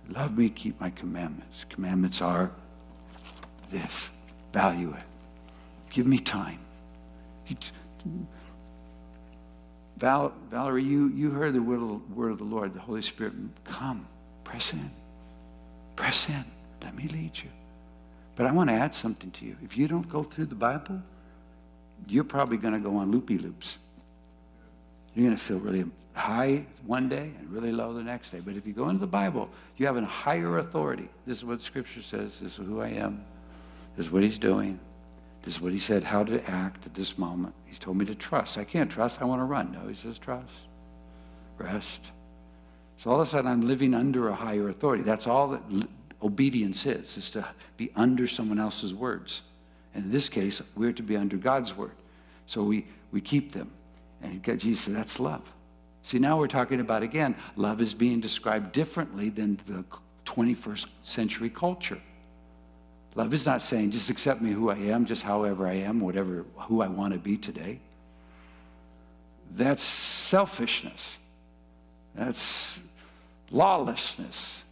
[0.09, 1.65] love me, keep my commandments.
[1.69, 2.51] Commandments are
[3.69, 4.11] this.
[4.53, 5.03] Value it.
[5.89, 6.59] Give me time.
[9.97, 13.33] Val, Valerie, you, you heard the word of, word of the Lord, the Holy Spirit.
[13.65, 14.07] Come,
[14.43, 14.91] press in.
[15.95, 16.43] Press in.
[16.81, 17.49] Let me lead you.
[18.35, 19.55] But I want to add something to you.
[19.63, 21.01] If you don't go through the Bible,
[22.07, 23.77] you're probably going to go on loopy loops.
[25.15, 28.39] You're going to feel really high one day and really low the next day.
[28.43, 31.09] But if you go into the Bible, you have a higher authority.
[31.25, 32.39] This is what Scripture says.
[32.39, 33.23] This is who I am.
[33.95, 34.79] This is what He's doing.
[35.43, 37.53] This is what he said, how to act at this moment.
[37.65, 38.57] He's told me to trust.
[38.57, 39.21] I can't trust.
[39.21, 39.73] I want to run.
[39.73, 40.53] No, he says trust.
[41.57, 42.01] Rest.
[42.97, 45.03] So all of a sudden, I'm living under a higher authority.
[45.03, 45.61] That's all that
[46.21, 49.41] obedience is, is to be under someone else's words.
[49.93, 51.95] And in this case, we're to be under God's word.
[52.45, 53.71] So we, we keep them.
[54.21, 55.41] And Jesus said, that's love.
[56.03, 59.85] See, now we're talking about, again, love is being described differently than the
[60.25, 61.99] 21st century culture.
[63.15, 66.45] Love is not saying just accept me who I am, just however I am, whatever
[66.55, 67.79] who I want to be today.
[69.55, 71.17] That's selfishness.
[72.15, 72.79] That's
[73.51, 74.63] lawlessness.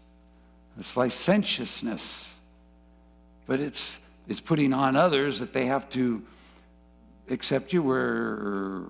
[0.76, 2.36] That's licentiousness.
[3.46, 4.00] But it's
[4.32, 6.24] it's putting on others that they have to
[7.30, 8.84] accept you where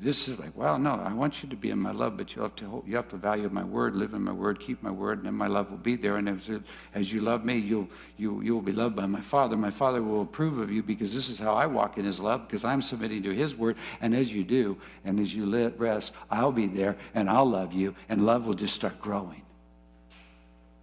[0.00, 2.42] this is like, well, no, I want you to be in my love, but you
[2.42, 5.18] have to you have to value my word, live in my word, keep my word,
[5.18, 6.16] and then my love will be there.
[6.16, 6.50] And as,
[6.94, 9.56] as you love me, you'll you you will be loved by my Father.
[9.56, 12.48] My Father will approve of you because this is how I walk in His love,
[12.48, 13.76] because I'm submitting to His word.
[14.00, 17.72] And as you do, and as you let rest, I'll be there, and I'll love
[17.72, 19.42] you, and love will just start growing.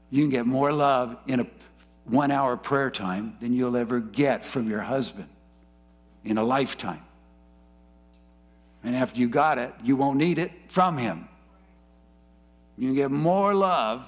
[0.09, 1.47] You can get more love in a
[2.07, 5.27] one-hour prayer time than you'll ever get from your husband
[6.23, 7.03] in a lifetime.
[8.83, 11.27] And after you got it, you won't need it from him.
[12.77, 14.07] You can get more love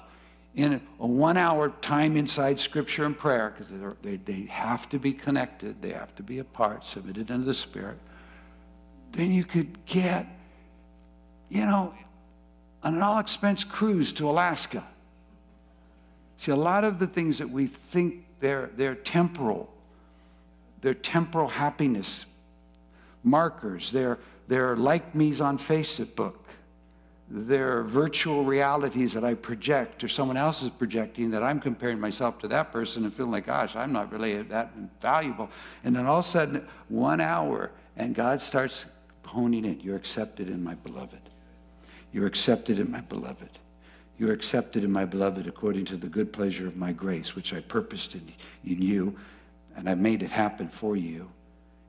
[0.54, 5.12] in a one hour time inside scripture and prayer because they, they have to be
[5.12, 7.98] connected, they have to be apart, submitted unto the Spirit.
[9.12, 10.26] Then you could get,
[11.48, 11.94] you know,
[12.82, 14.86] an all expense cruise to Alaska.
[16.40, 19.70] See, a lot of the things that we think they're, they're temporal,
[20.80, 22.24] they're temporal happiness
[23.22, 26.36] markers, they're, they're like me's on Facebook.
[27.28, 32.38] They're virtual realities that I project or someone else is projecting that I'm comparing myself
[32.38, 35.50] to that person and feeling like, gosh, I'm not really that valuable.
[35.84, 38.86] And then all of a sudden, one hour, and God starts
[39.26, 39.82] honing it.
[39.82, 41.20] You're accepted in my beloved.
[42.14, 43.59] You're accepted in my beloved.
[44.20, 47.60] You're accepted in my beloved according to the good pleasure of my grace, which I
[47.60, 48.20] purposed in,
[48.66, 49.16] in you,
[49.76, 51.26] and I made it happen for you.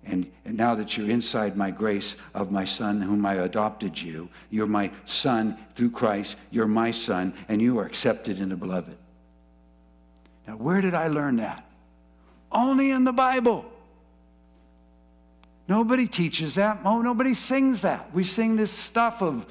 [0.05, 4.29] And, and now that you're inside my grace of my son, whom I adopted you,
[4.49, 8.95] you're my son through Christ, you're my son, and you are accepted in the beloved.
[10.47, 11.65] Now, where did I learn that?
[12.49, 13.65] Only in the Bible.
[15.67, 16.79] Nobody teaches that.
[16.85, 18.13] Oh, nobody sings that.
[18.13, 19.45] We sing this stuff of,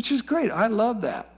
[0.00, 0.50] which is great.
[0.50, 1.28] I love that.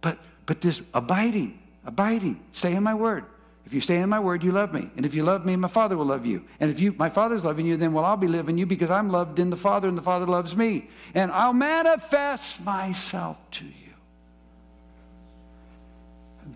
[0.00, 3.26] But but this abiding, abiding, stay in my word.
[3.66, 4.88] If you stay in my word, you love me.
[4.96, 6.46] And if you love me, my Father will love you.
[6.60, 9.10] And if you, my Father's loving you, then well, I'll be loving you because I'm
[9.10, 10.88] loved in the Father and the Father loves me.
[11.14, 13.92] And I'll manifest myself to you.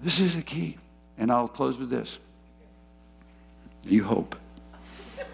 [0.02, 0.78] This is the key.
[1.18, 2.18] And I'll close with this.
[3.86, 4.34] You hope.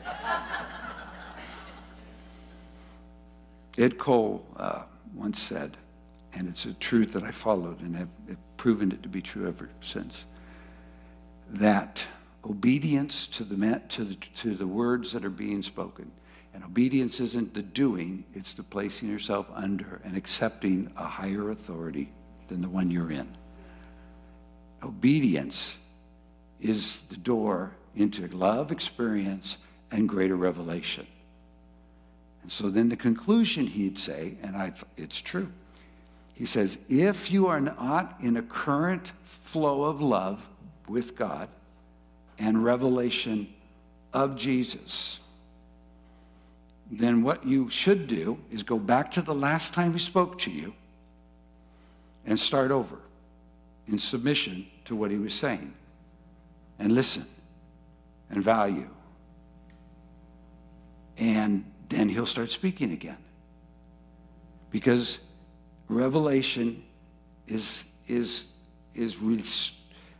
[3.78, 4.82] Ed Cole uh,
[5.14, 5.76] once said,
[6.34, 8.08] and it's a truth that I followed and have,
[8.56, 10.24] proven it to be true ever since.
[11.50, 12.04] That
[12.44, 16.10] obedience to the, to, the, to the words that are being spoken,
[16.54, 22.10] and obedience isn't the doing, it's the placing yourself under and accepting a higher authority
[22.48, 23.28] than the one you're in.
[24.82, 25.76] Obedience
[26.60, 29.58] is the door into love experience
[29.90, 31.06] and greater revelation.
[32.42, 35.50] And so then the conclusion he'd say, and I, it's true,
[36.34, 40.44] he says, if you are not in a current flow of love
[40.88, 41.48] with God
[42.38, 43.48] and revelation
[44.12, 45.20] of Jesus,
[46.90, 50.50] then what you should do is go back to the last time he spoke to
[50.50, 50.74] you
[52.26, 52.98] and start over
[53.86, 55.72] in submission to what he was saying
[56.78, 57.24] and listen
[58.30, 58.88] and value.
[61.16, 63.18] And then he'll start speaking again.
[64.70, 65.20] Because
[65.88, 66.82] revelation
[67.46, 68.52] is, is,
[68.94, 69.20] is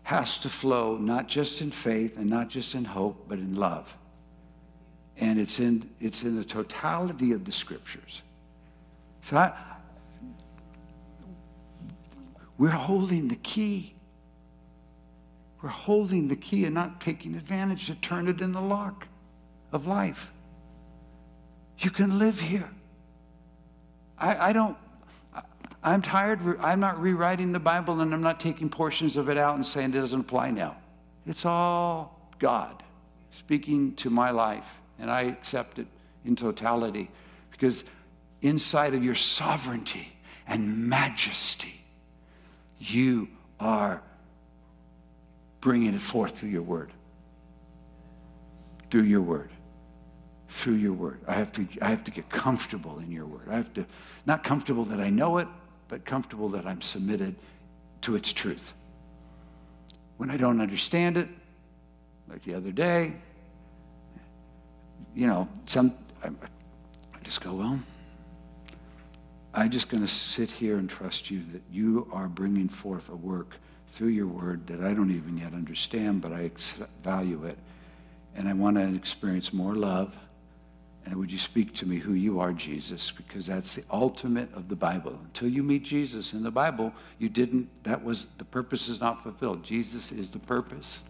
[0.05, 3.95] has to flow not just in faith and not just in hope, but in love.
[5.17, 8.21] And it's in, it's in the totality of the scriptures.
[9.23, 9.53] So I,
[12.59, 13.95] we're holding the key.
[15.63, 19.09] We're holding the key and not taking advantage to turn it in the lock
[19.73, 20.31] of life.
[21.79, 22.71] You can live here.
[24.19, 24.77] I, I don't
[25.85, 26.41] I'm tired.
[26.61, 29.91] I'm not rewriting the Bible and I'm not taking portions of it out and saying
[29.91, 30.77] it doesn't apply now.
[31.27, 32.83] It's all God
[33.31, 35.87] speaking to my life, and I accept it
[36.25, 37.11] in totality
[37.51, 37.85] because
[38.41, 40.13] inside of your sovereignty
[40.47, 41.83] and majesty,
[42.79, 43.29] you
[43.61, 44.03] are
[45.61, 46.91] bringing it forth through your word.
[48.91, 49.51] Through your word
[50.55, 51.19] through your word.
[51.27, 53.49] I have to, I have to get comfortable in your word.
[53.51, 53.85] I have to,
[54.25, 55.49] not comfortable that I know it,
[55.95, 57.37] but comfortable that I'm submitted
[58.01, 58.75] to its truth.
[60.17, 61.29] When I don't understand it,
[62.29, 63.15] like the other day,
[65.15, 67.79] you know, some I, I just go, well,
[69.55, 73.15] I'm just going to sit here and trust you that you are bringing forth a
[73.15, 73.55] work
[73.93, 76.51] through your word that I don't even yet understand, but I
[77.05, 77.57] value it.
[78.35, 80.13] And I want to experience more love.
[81.07, 83.11] And would you speak to me who you are, Jesus?
[83.11, 85.19] Because that's the ultimate of the Bible.
[85.25, 89.23] Until you meet Jesus in the Bible, you didn't, that was, the purpose is not
[89.23, 89.63] fulfilled.
[89.63, 91.01] Jesus is the purpose.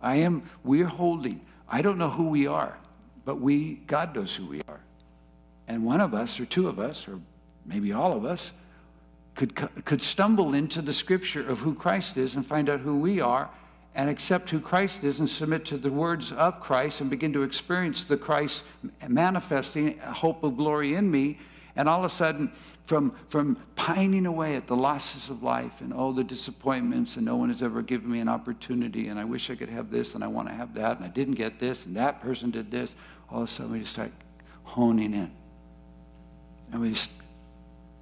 [0.00, 2.78] I am, we're holding, I don't know who we are,
[3.24, 4.80] but we, God knows who we are.
[5.66, 7.18] And one of us, or two of us, or
[7.66, 8.52] maybe all of us,
[9.34, 13.20] could, could stumble into the scripture of who Christ is and find out who we
[13.20, 13.50] are
[13.94, 17.42] and accept who Christ is and submit to the words of Christ and begin to
[17.42, 18.62] experience the Christ
[19.08, 21.38] manifesting hope of glory in me.
[21.74, 22.50] And all of a sudden,
[22.86, 27.36] from, from pining away at the losses of life and all the disappointments, and no
[27.36, 30.24] one has ever given me an opportunity, and I wish I could have this, and
[30.24, 32.94] I want to have that, and I didn't get this, and that person did this,
[33.30, 34.10] all of a sudden we just start
[34.64, 35.30] honing in.
[36.72, 37.10] And we just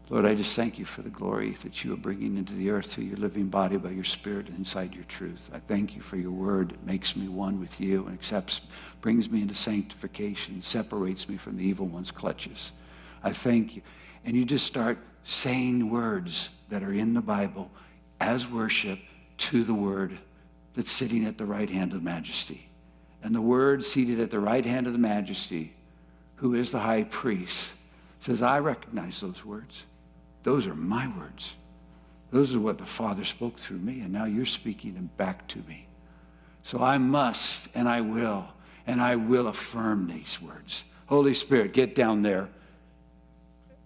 [0.09, 2.93] Lord, I just thank you for the glory that you are bringing into the earth
[2.93, 5.51] through your living body by your spirit inside your truth.
[5.53, 6.73] I thank you for your word.
[6.73, 8.61] It makes me one with you and accepts,
[9.01, 12.71] brings me into sanctification, separates me from the evil one's clutches.
[13.25, 13.83] I thank you.
[14.25, 17.69] And you just start saying words that are in the Bible
[18.21, 19.01] as worship
[19.39, 20.17] to the word
[20.75, 22.69] that's sitting at the right hand of majesty.
[23.25, 25.75] And the word seated at the right hand of the majesty,
[26.37, 27.73] who is the high priest,
[28.21, 29.83] says, I recognize those words.
[30.47, 31.57] Those are my words.
[32.31, 35.59] Those are what the Father spoke through me, and now you're speaking them back to
[35.69, 35.89] me.
[36.63, 38.47] So I must, and I will,
[38.87, 40.85] and I will affirm these words.
[41.07, 42.49] Holy Spirit, get down there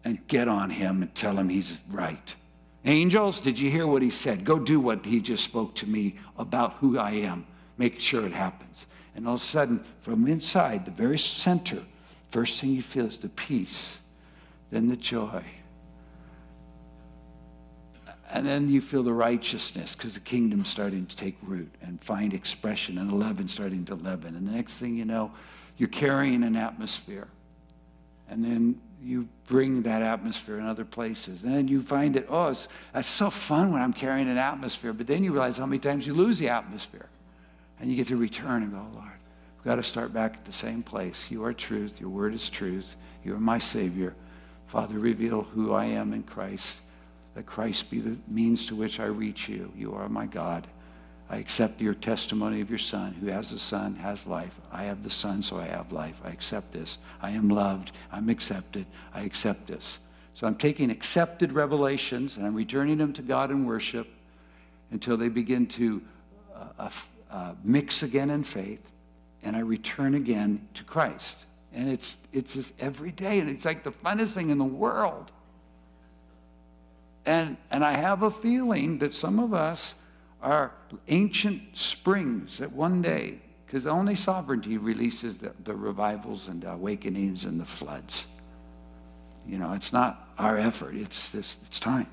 [0.05, 2.35] and get on him and tell him he's right.
[2.85, 4.45] Angels, did you hear what he said?
[4.45, 7.47] Go do what he just spoke to me about who I am.
[7.79, 8.85] Make sure it happens.
[9.17, 11.83] And all of a sudden, from inside, the very center,
[12.29, 13.99] first thing you feel is the peace,
[14.71, 15.43] then the joy,
[18.33, 22.33] and then you feel the righteousness because the kingdom's starting to take root and find
[22.33, 24.37] expression and leaven starting to leaven.
[24.37, 25.33] And the next thing you know,
[25.77, 27.27] you're carrying an atmosphere.
[28.29, 31.43] And then you bring that atmosphere in other places.
[31.43, 34.93] And then you find that, oh, it's, it's so fun when I'm carrying an atmosphere.
[34.93, 37.09] But then you realize how many times you lose the atmosphere.
[37.81, 39.11] And you get to return and go, oh, Lord,
[39.57, 41.31] we've got to start back at the same place.
[41.31, 42.01] You are truth.
[42.01, 42.95] Your word is truth.
[43.25, 44.15] You are my Savior.
[44.67, 46.79] Father, reveal who I am in Christ
[47.35, 49.73] that Christ be the means to which I reach you.
[49.77, 50.67] You are my God.
[51.29, 53.15] I accept your testimony of your Son.
[53.21, 54.59] Who has the Son has life.
[54.73, 56.21] I have the Son, so I have life.
[56.25, 56.99] I accept this.
[57.23, 57.93] I am loved.
[58.11, 58.85] I'm accepted.
[59.15, 60.01] I accept this.
[60.35, 64.09] So I'm taking accepted revelations and I'm returning them to God in worship
[64.91, 66.03] until they begin to
[66.55, 66.91] uh, uh,
[67.31, 68.91] uh mix again in faith,
[69.45, 71.39] and I return again to Christ.
[71.73, 75.31] And it's, it's just every day, and it's like the funnest thing in the world.
[77.27, 79.95] And, and I have a feeling that some of us
[80.43, 80.73] are
[81.09, 87.45] ancient springs that one day, because only sovereignty releases the, the revivals and the awakenings
[87.45, 88.27] and the floods.
[89.47, 92.09] You know, it's not our effort, it's, this, it's time.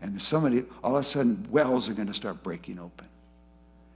[0.00, 3.08] And somebody, all of a sudden, wells are going to start breaking open.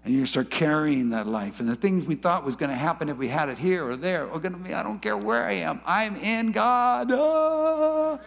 [0.05, 1.61] And you're going to start carrying that life.
[1.61, 3.97] And the things we thought was going to happen if we had it here or
[3.97, 7.13] there are going to be, I don't care where I am, I'm in God.
[7.13, 8.19] Ah!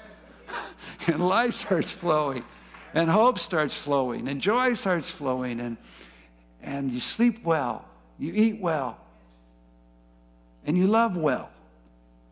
[1.07, 2.43] and life starts flowing,
[2.93, 5.77] and hope starts flowing, and joy starts flowing, and,
[6.61, 7.85] and you sleep well,
[8.17, 8.97] you eat well,
[10.65, 11.49] and you love well.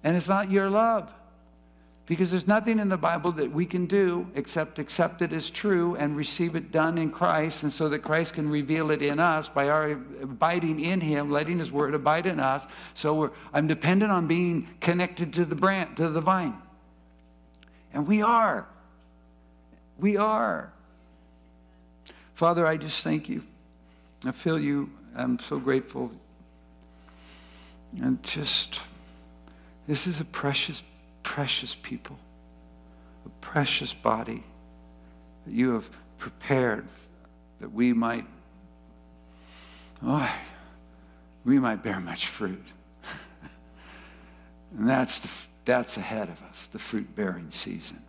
[0.04, 1.14] And it's not your love.
[2.06, 5.96] Because there's nothing in the Bible that we can do except accept it as true
[5.96, 9.48] and receive it done in Christ, and so that Christ can reveal it in us
[9.48, 12.68] by our abiding in Him, letting His Word abide in us.
[12.94, 16.58] So I'm dependent on being connected to the branch, to the vine.
[17.94, 18.68] And we are.
[20.00, 20.74] We are.
[22.34, 23.44] Father, I just thank you.
[24.26, 24.90] I feel you.
[25.16, 26.12] I'm so grateful.
[28.02, 28.80] And just,
[29.88, 30.82] this is a precious,
[31.22, 32.18] precious people,
[33.26, 34.44] a precious body
[35.46, 36.88] that you have prepared
[37.60, 38.26] that we might,
[40.04, 40.34] oh,
[41.46, 42.66] we might bear much fruit.
[44.78, 45.28] and that's the
[45.66, 48.02] that's ahead of us, the fruit bearing season,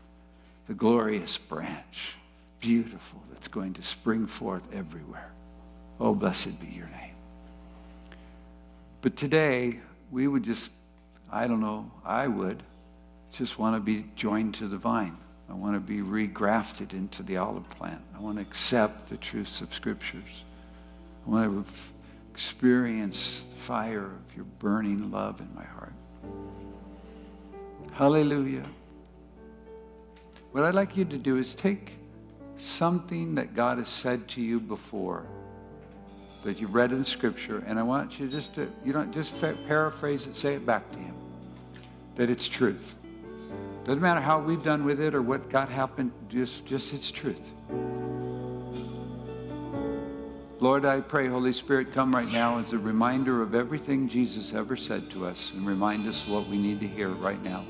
[0.66, 2.14] the glorious branch,
[2.60, 5.30] beautiful, that's going to spring forth everywhere.
[6.00, 7.14] Oh, blessed be your name.
[9.02, 9.80] But today,
[10.10, 10.70] we would just,
[11.30, 12.62] I don't know, I would
[13.32, 15.16] just want to be joined to the vine.
[15.48, 18.00] I want to be regrafted into the olive plant.
[18.16, 20.44] I want to accept the truths of scriptures.
[21.26, 21.72] I want to
[22.32, 25.92] experience the fire of your burning love in my heart.
[27.94, 28.66] Hallelujah.
[30.50, 31.92] what I'd like you to do is take
[32.58, 35.24] something that God has said to you before
[36.42, 40.26] that you read in Scripture, and I want you just to, you don't just paraphrase
[40.26, 41.14] it, say it back to Him,
[42.16, 42.96] that it's truth.
[43.84, 47.52] Doesn't matter how we've done with it or what got happened, just, just it's truth.
[50.64, 54.76] Lord, I pray, Holy Spirit, come right now as a reminder of everything Jesus ever
[54.78, 57.62] said to us and remind us what we need to hear right now.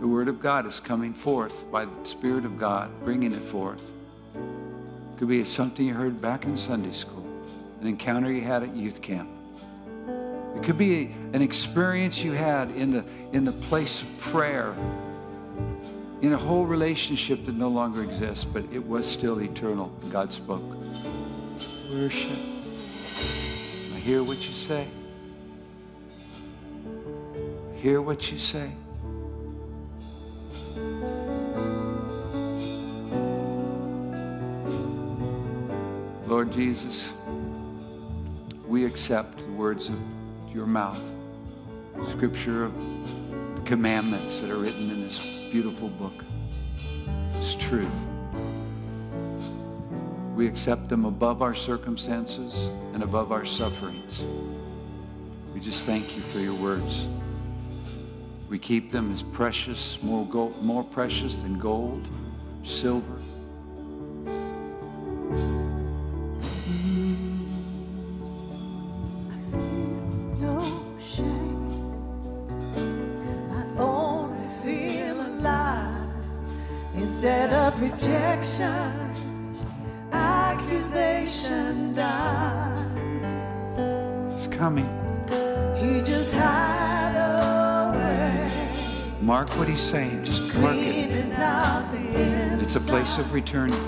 [0.00, 3.88] The Word of God is coming forth by the Spirit of God, bringing it forth.
[4.34, 7.24] It could be something you heard back in Sunday school,
[7.80, 9.35] an encounter you had at youth camp.
[10.56, 14.74] It could be an experience you had in the, in the place of prayer,
[16.22, 19.88] in a whole relationship that no longer exists, but it was still eternal.
[20.10, 20.62] God spoke.
[21.92, 22.38] Worship.
[23.94, 24.86] I hear what you say.
[27.76, 28.72] Hear what you say.
[36.26, 37.12] Lord Jesus,
[38.66, 40.15] we accept the words of
[40.56, 41.02] your mouth.
[42.08, 42.72] Scripture of
[43.66, 45.18] commandments that are written in this
[45.52, 46.24] beautiful book.
[47.34, 47.94] It's truth.
[50.34, 54.24] We accept them above our circumstances and above our sufferings.
[55.52, 57.06] We just thank you for your words.
[58.48, 62.08] We keep them as precious, more, gold, more precious than gold,
[62.64, 63.20] silver,
[89.54, 90.24] what he's saying.
[90.24, 91.10] Just mark it.
[92.60, 93.80] It's a place of returning.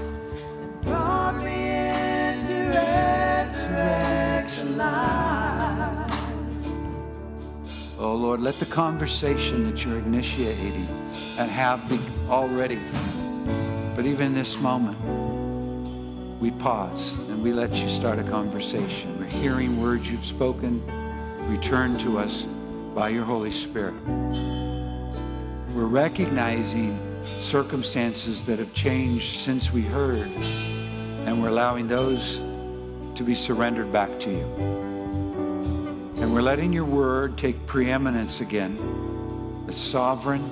[8.00, 10.86] Oh Lord, let the conversation that you're initiating
[11.38, 11.98] and have be
[12.28, 12.80] already,
[13.96, 14.96] but even in this moment,
[16.40, 19.18] we pause and we let you start a conversation.
[19.18, 20.82] We're hearing words you've spoken
[21.48, 22.44] returned to us
[22.94, 23.94] by your Holy Spirit.
[25.78, 30.26] We're recognizing circumstances that have changed since we heard,
[31.24, 32.38] and we're allowing those
[33.14, 34.44] to be surrendered back to you.
[36.20, 38.74] And we're letting your word take preeminence again,
[39.68, 40.42] the sovereign,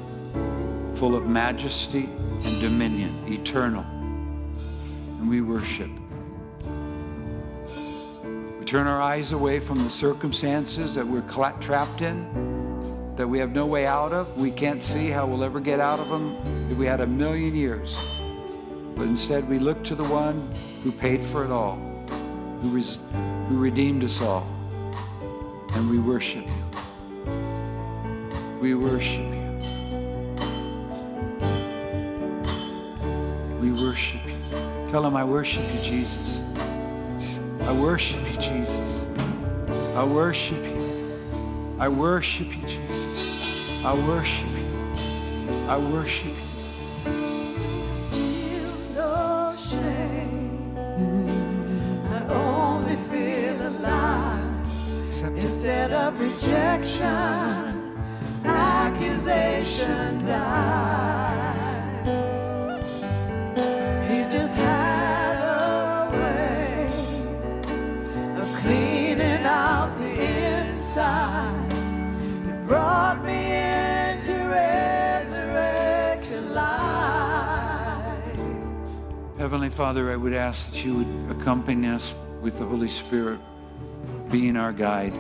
[0.95, 2.09] full of majesty
[2.45, 3.83] and dominion, eternal.
[3.83, 5.91] And we worship.
[8.61, 12.56] We turn our eyes away from the circumstances that we're trapped in
[13.17, 14.37] that we have no way out of.
[14.37, 16.37] We can't see how we'll ever get out of them
[16.71, 17.97] if we had a million years.
[18.95, 20.51] But instead, we look to the one
[20.83, 21.77] who paid for it all,
[22.61, 22.99] who, res-
[23.49, 24.47] who redeemed us all,
[25.73, 27.33] and we worship you.
[28.61, 29.37] We worship you.
[33.61, 34.91] We worship you.
[34.91, 36.41] Tell him, I worship you, Jesus.
[37.63, 39.07] I worship you, Jesus.
[39.95, 40.77] I worship you.
[41.79, 42.86] I worship you, Jesus.
[43.87, 45.69] I worship you.
[45.69, 47.13] I worship you.
[48.11, 50.77] Feel no shame.
[52.11, 54.43] I only feel alive.
[55.37, 58.03] Instead of rejection,
[58.45, 60.66] accusation dies.
[79.77, 83.39] Father, I would ask that you would accompany us with the Holy Spirit
[84.31, 85.13] being our guide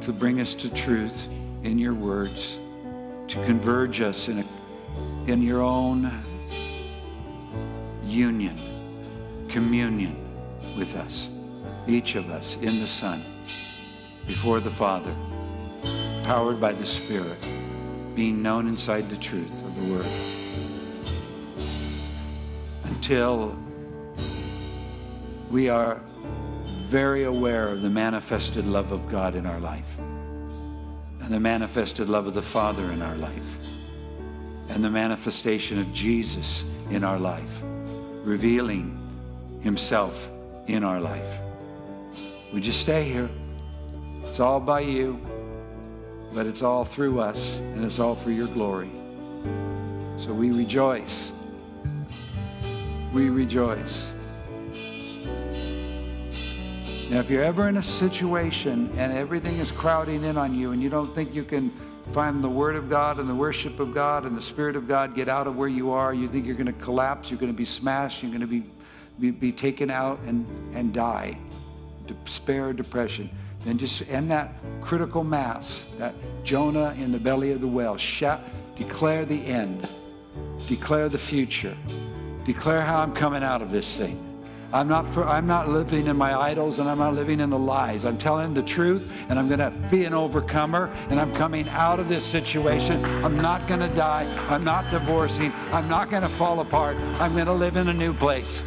[0.00, 1.28] to bring us to truth
[1.62, 2.58] in your words,
[3.28, 6.10] to converge us in, a, in your own
[8.04, 8.56] union,
[9.48, 10.16] communion
[10.76, 11.30] with us,
[11.86, 13.22] each of us in the Son,
[14.26, 15.14] before the Father
[16.24, 17.48] powered by the Spirit,
[18.16, 20.06] being known inside the truth of the Word.
[22.82, 23.56] Until
[25.50, 26.00] we are
[26.88, 32.26] very aware of the manifested love of God in our life and the manifested love
[32.26, 33.56] of the Father in our life
[34.70, 37.62] and the manifestation of Jesus in our life,
[38.24, 38.98] revealing
[39.62, 40.30] himself
[40.66, 41.40] in our life.
[42.52, 43.28] We just stay here.
[44.24, 45.20] It's all by you,
[46.34, 48.90] but it's all through us, and it's all for your glory.
[50.18, 51.32] So we rejoice.
[53.12, 54.12] We rejoice.
[57.10, 60.82] Now, if you're ever in a situation and everything is crowding in on you and
[60.82, 61.70] you don't think you can
[62.12, 65.14] find the Word of God and the worship of God and the Spirit of God
[65.14, 67.56] get out of where you are, you think you're going to collapse, you're going to
[67.56, 68.62] be smashed, you're going to be,
[69.18, 71.38] be, be taken out and, and die,
[72.06, 73.30] despair, depression,
[73.64, 74.52] then just end that
[74.82, 77.96] critical mass, that Jonah in the belly of the whale.
[77.96, 78.40] Shout,
[78.76, 79.88] declare the end.
[80.66, 81.74] Declare the future.
[82.44, 84.27] Declare how I'm coming out of this thing.
[84.70, 87.58] I'm not, for, I'm not living in my idols and I'm not living in the
[87.58, 88.04] lies.
[88.04, 91.98] I'm telling the truth and I'm going to be an overcomer and I'm coming out
[91.98, 93.02] of this situation.
[93.24, 94.26] I'm not going to die.
[94.50, 95.52] I'm not divorcing.
[95.72, 96.96] I'm not going to fall apart.
[97.18, 98.62] I'm going to live in a new place.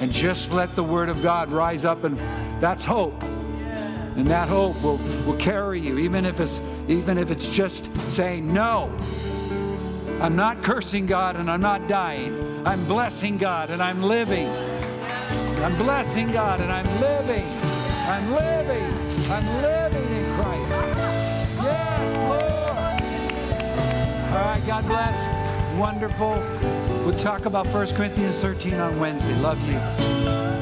[0.00, 2.18] And just let the word of God rise up and
[2.60, 3.22] that's hope.
[3.22, 8.52] And that hope will, will carry you, even if it's even if it's just saying
[8.52, 8.90] no.
[10.20, 12.66] I'm not cursing God and I'm not dying.
[12.66, 14.48] I'm blessing God and I'm living.
[15.64, 17.46] I'm blessing God and I'm living.
[18.06, 18.84] I'm living.
[19.30, 20.70] I'm living in Christ.
[21.62, 22.42] Yes, Lord.
[24.32, 25.78] All right, God bless.
[25.78, 26.34] Wonderful.
[27.04, 29.34] We'll talk about 1 Corinthians 13 on Wednesday.
[29.40, 30.57] Love you.